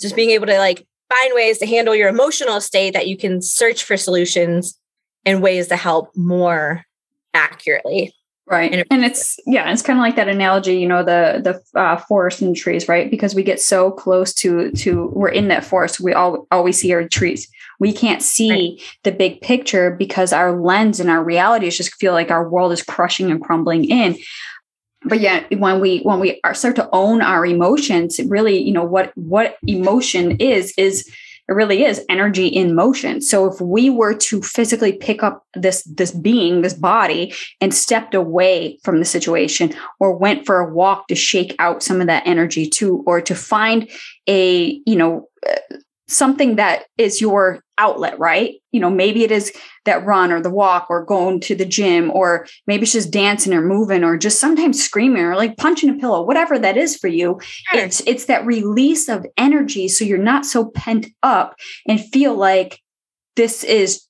just 0.00 0.16
being 0.16 0.30
able 0.30 0.46
to 0.46 0.58
like 0.58 0.86
find 1.16 1.34
ways 1.34 1.58
to 1.58 1.66
handle 1.66 1.94
your 1.94 2.08
emotional 2.08 2.60
state 2.60 2.92
that 2.94 3.08
you 3.08 3.16
can 3.16 3.42
search 3.42 3.84
for 3.84 3.96
solutions 3.96 4.78
and 5.24 5.42
ways 5.42 5.68
to 5.68 5.76
help 5.76 6.10
more 6.16 6.84
accurately 7.32 8.12
Right. 8.46 8.84
And 8.90 9.04
it's, 9.06 9.40
yeah, 9.46 9.72
it's 9.72 9.80
kind 9.80 9.98
of 9.98 10.02
like 10.02 10.16
that 10.16 10.28
analogy, 10.28 10.76
you 10.76 10.86
know, 10.86 11.02
the, 11.02 11.40
the 11.72 11.80
uh, 11.80 11.96
forest 11.96 12.42
and 12.42 12.54
trees, 12.54 12.88
right? 12.88 13.10
Because 13.10 13.34
we 13.34 13.42
get 13.42 13.58
so 13.58 13.90
close 13.90 14.34
to, 14.34 14.70
to, 14.72 15.10
we're 15.14 15.30
in 15.30 15.48
that 15.48 15.64
forest. 15.64 15.98
We 15.98 16.12
all, 16.12 16.46
all 16.50 16.62
we 16.62 16.72
see 16.72 16.92
are 16.92 17.08
trees. 17.08 17.48
We 17.80 17.90
can't 17.90 18.20
see 18.20 18.50
right. 18.50 18.98
the 19.02 19.12
big 19.12 19.40
picture 19.40 19.92
because 19.92 20.34
our 20.34 20.60
lens 20.60 21.00
and 21.00 21.08
our 21.08 21.24
reality 21.24 21.68
is 21.68 21.76
just 21.78 21.94
feel 21.94 22.12
like 22.12 22.30
our 22.30 22.46
world 22.46 22.72
is 22.72 22.82
crushing 22.82 23.30
and 23.30 23.42
crumbling 23.42 23.84
in. 23.84 24.18
But 25.04 25.20
yeah, 25.20 25.44
when 25.56 25.80
we, 25.80 26.00
when 26.00 26.20
we 26.20 26.40
start 26.52 26.76
to 26.76 26.88
own 26.92 27.22
our 27.22 27.44
emotions, 27.44 28.18
really, 28.26 28.62
you 28.62 28.72
know, 28.72 28.84
what, 28.84 29.12
what 29.16 29.56
emotion 29.66 30.38
is, 30.38 30.72
is, 30.76 31.08
it 31.46 31.52
really 31.52 31.84
is 31.84 32.02
energy 32.08 32.46
in 32.46 32.74
motion. 32.74 33.20
So 33.20 33.46
if 33.52 33.60
we 33.60 33.90
were 33.90 34.14
to 34.14 34.40
physically 34.40 34.92
pick 34.92 35.22
up 35.22 35.44
this 35.52 35.82
this 35.84 36.10
being, 36.10 36.62
this 36.62 36.72
body 36.72 37.34
and 37.60 37.74
stepped 37.74 38.14
away 38.14 38.78
from 38.82 38.98
the 38.98 39.04
situation 39.04 39.74
or 40.00 40.16
went 40.16 40.46
for 40.46 40.60
a 40.60 40.72
walk 40.72 41.08
to 41.08 41.14
shake 41.14 41.54
out 41.58 41.82
some 41.82 42.00
of 42.00 42.06
that 42.06 42.26
energy 42.26 42.66
too 42.66 43.04
or 43.06 43.20
to 43.20 43.34
find 43.34 43.90
a, 44.26 44.80
you 44.86 44.96
know, 44.96 45.28
something 46.08 46.56
that 46.56 46.84
is 46.98 47.20
your 47.20 47.60
outlet, 47.78 48.18
right? 48.18 48.54
You 48.72 48.80
know, 48.80 48.90
maybe 48.90 49.24
it 49.24 49.32
is 49.32 49.52
that 49.84 50.04
run 50.04 50.30
or 50.32 50.40
the 50.40 50.50
walk 50.50 50.86
or 50.88 51.04
going 51.04 51.40
to 51.40 51.54
the 51.54 51.64
gym, 51.64 52.10
or 52.12 52.46
maybe 52.66 52.82
it's 52.82 52.92
just 52.92 53.10
dancing 53.10 53.52
or 53.52 53.62
moving 53.62 54.04
or 54.04 54.16
just 54.16 54.40
sometimes 54.40 54.82
screaming 54.82 55.22
or 55.22 55.36
like 55.36 55.56
punching 55.56 55.90
a 55.90 55.94
pillow, 55.94 56.22
whatever 56.22 56.58
that 56.58 56.76
is 56.76 56.96
for 56.96 57.08
you. 57.08 57.40
Sure. 57.42 57.80
It's 57.80 58.00
it's 58.06 58.26
that 58.26 58.46
release 58.46 59.08
of 59.08 59.26
energy 59.36 59.88
so 59.88 60.04
you're 60.04 60.18
not 60.18 60.46
so 60.46 60.70
pent 60.70 61.06
up 61.22 61.56
and 61.88 62.00
feel 62.00 62.34
like 62.34 62.80
this 63.36 63.64
is, 63.64 64.06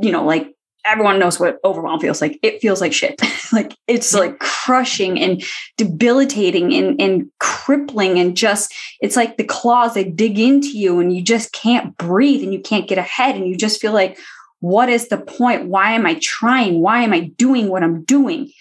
you 0.00 0.12
know, 0.12 0.24
like 0.24 0.54
everyone 0.84 1.18
knows 1.18 1.38
what 1.38 1.58
overwhelm 1.64 2.00
feels 2.00 2.20
like. 2.20 2.38
It 2.42 2.60
feels 2.60 2.80
like 2.80 2.92
shit. 2.92 3.20
like 3.52 3.76
it's 3.86 4.14
like 4.14 4.38
crushing 4.38 5.18
and 5.18 5.42
debilitating 5.76 6.72
and, 6.74 7.00
and 7.00 7.30
crippling 7.38 8.18
and 8.18 8.36
just 8.36 8.74
it's 9.00 9.16
like 9.16 9.36
the 9.36 9.44
claws 9.44 9.94
that 9.94 10.16
dig 10.16 10.38
into 10.38 10.76
you 10.76 11.00
and 11.00 11.14
you 11.14 11.22
just 11.22 11.52
can't 11.52 11.96
breathe 11.96 12.42
and 12.42 12.52
you 12.52 12.60
can't 12.60 12.88
get 12.88 12.98
ahead 12.98 13.36
and 13.36 13.46
you 13.46 13.56
just 13.56 13.80
feel 13.80 13.92
like 13.92 14.18
what 14.60 14.88
is 14.88 15.08
the 15.08 15.18
point? 15.18 15.66
Why 15.68 15.92
am 15.92 16.06
I 16.06 16.18
trying? 16.22 16.80
Why 16.80 17.02
am 17.02 17.12
I 17.12 17.32
doing 17.36 17.68
what 17.68 17.82
I'm 17.82 18.04
doing? 18.04 18.52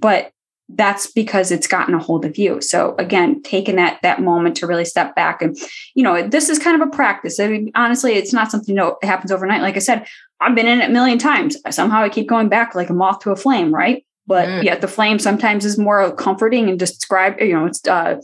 But 0.00 0.32
that's 0.74 1.10
because 1.10 1.50
it's 1.50 1.66
gotten 1.66 1.94
a 1.94 1.98
hold 1.98 2.24
of 2.24 2.38
you. 2.38 2.60
So 2.60 2.94
again, 2.98 3.42
taking 3.42 3.76
that 3.76 4.00
that 4.02 4.20
moment 4.20 4.56
to 4.56 4.66
really 4.66 4.84
step 4.84 5.14
back 5.14 5.42
and 5.42 5.56
you 5.94 6.02
know, 6.02 6.26
this 6.26 6.48
is 6.48 6.58
kind 6.58 6.80
of 6.80 6.86
a 6.86 6.90
practice. 6.90 7.38
I 7.40 7.48
mean, 7.48 7.70
honestly, 7.74 8.12
it's 8.14 8.32
not 8.32 8.50
something 8.50 8.74
that 8.74 8.94
happens 9.02 9.32
overnight. 9.32 9.62
Like 9.62 9.76
I 9.76 9.80
said, 9.80 10.06
I've 10.40 10.54
been 10.54 10.66
in 10.66 10.80
it 10.80 10.90
a 10.90 10.92
million 10.92 11.18
times. 11.18 11.56
Somehow 11.70 12.02
I 12.02 12.08
keep 12.08 12.28
going 12.28 12.48
back 12.48 12.74
like 12.74 12.90
a 12.90 12.94
moth 12.94 13.20
to 13.20 13.30
a 13.30 13.36
flame, 13.36 13.74
right? 13.74 14.04
But 14.26 14.48
mm. 14.48 14.62
yet 14.62 14.80
the 14.80 14.88
flame 14.88 15.18
sometimes 15.18 15.64
is 15.64 15.78
more 15.78 16.14
comforting 16.14 16.68
and 16.68 16.78
describe, 16.78 17.40
you 17.40 17.54
know, 17.54 17.66
it's 17.66 17.86
uh 17.86 18.20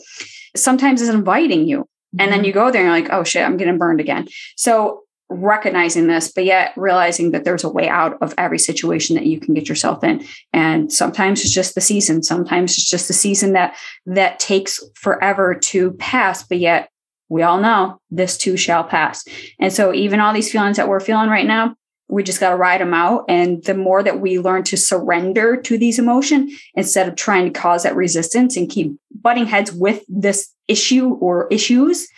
sometimes 0.57 1.03
is 1.03 1.09
inviting 1.09 1.67
you. 1.67 1.89
And 2.19 2.33
then 2.33 2.39
mm-hmm. 2.39 2.45
you 2.47 2.53
go 2.53 2.71
there 2.71 2.81
and 2.81 2.91
you're 2.91 3.01
like, 3.01 3.13
oh 3.13 3.25
shit, 3.25 3.45
I'm 3.45 3.59
getting 3.59 3.79
burned 3.79 4.01
again. 4.01 4.29
So 4.57 5.03
recognizing 5.31 6.07
this, 6.07 6.33
but 6.33 6.45
yet 6.45 6.73
realizing 6.77 7.33
that 7.33 7.45
there's 7.45 7.65
a 7.65 7.69
way 7.69 7.89
out 7.89 8.17
of 8.23 8.35
every 8.39 8.59
situation 8.59 9.15
that 9.17 9.27
you 9.27 9.39
can 9.39 9.55
get 9.55 9.69
yourself 9.69 10.03
in. 10.03 10.25
And 10.53 10.93
sometimes 10.93 11.43
it's 11.43 11.53
just 11.53 11.75
the 11.75 11.81
season. 11.81 12.23
Sometimes 12.23 12.73
it's 12.73 12.89
just 12.89 13.09
the 13.09 13.15
season 13.15 13.53
that 13.53 13.77
that 14.07 14.39
takes 14.39 14.81
forever 14.95 15.55
to 15.55 15.93
pass, 15.93 16.43
but 16.43 16.59
yet 16.59 16.91
we 17.29 17.43
all 17.43 17.61
know 17.61 18.01
this 18.11 18.39
too 18.39 18.57
shall 18.57 18.85
pass. 18.85 19.25
And 19.61 19.73
so 19.73 19.93
even 19.93 20.21
all 20.21 20.33
these 20.33 20.51
feelings 20.51 20.79
that 20.79 20.89
we're 20.89 21.01
feeling 21.01 21.29
right 21.29 21.47
now, 21.47 21.75
we 22.09 22.23
just 22.23 22.41
got 22.41 22.51
to 22.51 22.57
ride 22.57 22.81
them 22.81 22.95
out. 22.95 23.25
And 23.29 23.63
the 23.65 23.75
more 23.75 24.03
that 24.03 24.21
we 24.21 24.39
learn 24.39 24.63
to 24.65 24.79
surrender 24.79 25.61
to 25.61 25.77
these 25.77 25.99
emotions 25.99 26.59
instead 26.75 27.07
of 27.07 27.17
trying 27.17 27.53
to 27.53 27.61
cause 27.61 27.83
that 27.83 27.95
resistance 27.95 28.57
and 28.57 28.71
keep 28.71 28.99
butting 29.21 29.45
heads 29.45 29.73
with 29.73 30.05
this 30.09 30.55
issue 30.69 31.15
or 31.21 31.49
issues, 31.49 32.09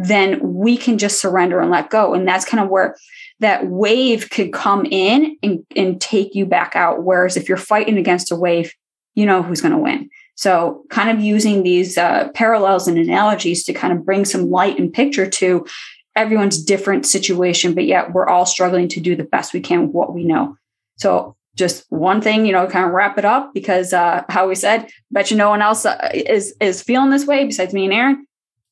then 0.00 0.38
we 0.40 0.76
can 0.76 0.96
just 0.96 1.20
surrender 1.20 1.58
and 1.58 1.72
let 1.72 1.90
go. 1.90 2.14
And 2.14 2.26
that's 2.26 2.44
kind 2.44 2.62
of 2.62 2.70
where 2.70 2.96
that 3.40 3.66
wave 3.66 4.30
could 4.30 4.52
come 4.52 4.86
in 4.86 5.36
and, 5.42 5.64
and 5.74 6.00
take 6.00 6.36
you 6.36 6.46
back 6.46 6.76
out. 6.76 7.02
Whereas 7.02 7.36
if 7.36 7.48
you're 7.48 7.58
fighting 7.58 7.98
against 7.98 8.30
a 8.30 8.36
wave, 8.36 8.72
you 9.16 9.26
know 9.26 9.42
who's 9.42 9.60
going 9.60 9.72
to 9.72 9.78
win. 9.78 10.08
So, 10.36 10.84
kind 10.88 11.10
of 11.10 11.20
using 11.20 11.64
these 11.64 11.98
uh, 11.98 12.28
parallels 12.32 12.86
and 12.86 12.96
analogies 12.96 13.64
to 13.64 13.72
kind 13.72 13.92
of 13.92 14.06
bring 14.06 14.24
some 14.24 14.52
light 14.52 14.78
and 14.78 14.92
picture 14.92 15.28
to 15.28 15.66
everyone's 16.14 16.62
different 16.62 17.04
situation, 17.04 17.74
but 17.74 17.84
yet 17.84 18.12
we're 18.12 18.28
all 18.28 18.46
struggling 18.46 18.86
to 18.88 19.00
do 19.00 19.16
the 19.16 19.24
best 19.24 19.52
we 19.52 19.60
can 19.60 19.86
with 19.86 19.90
what 19.90 20.14
we 20.14 20.22
know. 20.22 20.56
So, 20.96 21.34
just 21.56 21.86
one 21.88 22.20
thing, 22.20 22.46
you 22.46 22.52
know, 22.52 22.68
kind 22.68 22.86
of 22.86 22.92
wrap 22.92 23.18
it 23.18 23.24
up 23.24 23.52
because 23.52 23.92
uh, 23.92 24.22
how 24.28 24.46
we 24.46 24.54
said, 24.54 24.88
bet 25.10 25.32
you 25.32 25.36
no 25.36 25.50
one 25.50 25.60
else 25.60 25.84
uh, 25.84 26.08
is 26.14 26.54
is 26.60 26.82
feeling 26.82 27.10
this 27.10 27.26
way 27.26 27.44
besides 27.44 27.74
me 27.74 27.86
and 27.86 27.92
Erin. 27.92 28.27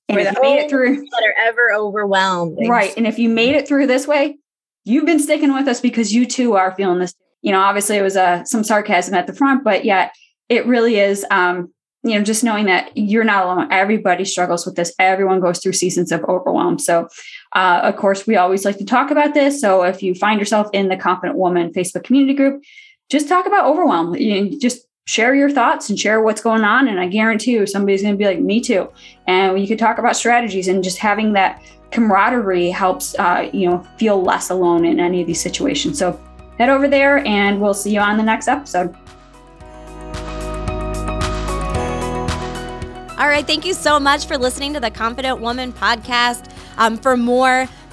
And 0.09 0.21
if 0.21 0.35
you 0.35 0.43
made 0.43 0.59
it 0.61 0.71
through, 0.71 0.97
that 0.97 1.23
are 1.25 1.49
ever 1.49 1.75
overwhelmed, 1.75 2.59
right? 2.69 2.95
And 2.97 3.07
if 3.07 3.19
you 3.19 3.29
made 3.29 3.57
it 3.57 3.67
through 3.67 3.87
this 3.87 4.07
way, 4.07 4.39
you've 4.85 5.07
been 5.07 5.19
sticking 5.19 5.53
with 5.53 5.67
us 5.67 5.81
because 5.81 6.15
you 6.15 6.27
too 6.27 6.55
are 6.55 6.75
feeling 6.75 7.01
this. 7.01 7.15
You 7.43 7.53
know, 7.53 7.61
obviously 7.61 7.97
it 7.97 8.03
was 8.03 8.17
uh, 8.17 8.45
some 8.45 8.65
sarcasm 8.65 9.15
at 9.15 9.27
the 9.27 9.33
front, 9.33 9.65
but 9.65 9.85
yet 9.85 10.15
it 10.49 10.67
really 10.67 10.97
is. 10.97 11.25
Um, 11.31 11.73
you 12.07 12.17
know, 12.17 12.25
just 12.25 12.45
knowing 12.45 12.67
that 12.67 12.97
you're 12.97 13.25
not 13.25 13.45
alone. 13.45 13.73
Everybody 13.73 14.25
struggles 14.25 14.65
with 14.65 14.77
this. 14.77 14.95
Everyone 15.01 15.41
goes 15.41 15.59
through 15.59 15.73
seasons 15.73 16.13
of 16.13 16.23
overwhelm. 16.25 16.79
So, 16.79 17.09
uh, 17.53 17.81
of 17.83 17.97
course, 17.97 18.29
we 18.29 18.37
always 18.37 18.65
like 18.65 18.79
to 18.79 18.85
talk 18.85 19.11
about 19.11 19.35
this. 19.35 19.61
So, 19.61 19.83
if 19.83 20.05
you 20.05 20.15
find 20.15 20.39
yourself 20.39 20.69
in 20.73 20.89
the 20.89 20.97
Confident 20.97 21.37
Woman 21.37 21.73
Facebook 21.73 22.05
community 22.05 22.35
group, 22.35 22.63
just 23.11 23.29
talk 23.29 23.47
about 23.47 23.67
overwhelm. 23.67 24.15
You 24.15 24.57
just 24.59 24.86
share 25.07 25.37
your 25.37 25.49
thoughts 25.49 25.89
and 25.89 25.99
share 25.99 26.21
what's 26.21 26.43
going 26.43 26.63
on. 26.63 26.89
And 26.89 27.01
I 27.01 27.07
guarantee 27.07 27.53
you, 27.53 27.65
somebody's 27.65 28.03
going 28.03 28.15
to 28.15 28.19
be 28.19 28.25
like, 28.25 28.41
me 28.41 28.61
too. 28.61 28.93
And 29.27 29.59
you 29.59 29.67
could 29.67 29.79
talk 29.79 29.99
about 29.99 30.17
strategies 30.17 30.69
and 30.69 30.83
just 30.83 30.99
having 30.99 31.33
that 31.33 31.63
camaraderie 31.93 32.71
helps, 32.71 33.17
uh, 33.19 33.49
you 33.53 33.71
know, 33.71 33.87
feel 33.99 34.21
less 34.21 34.51
alone 34.51 34.85
in 34.85 34.99
any 34.99 35.21
of 35.21 35.27
these 35.27 35.41
situations. 35.41 35.99
So, 35.99 36.21
head 36.59 36.69
over 36.69 36.89
there 36.89 37.25
and 37.27 37.61
we'll 37.61 37.75
see 37.75 37.95
you 37.95 38.01
on 38.01 38.17
the 38.17 38.23
next 38.23 38.49
episode. 38.49 38.95
All 43.19 43.29
right. 43.29 43.47
Thank 43.47 43.65
you 43.65 43.75
so 43.75 44.01
much 44.01 44.27
for 44.27 44.37
listening 44.37 44.75
to 44.75 44.81
the 44.81 44.91
Confident 44.91 45.41
Woman 45.41 45.73
podcast. 45.73 46.51
Um, 46.79 46.99
for 46.99 47.17
more 47.17 47.67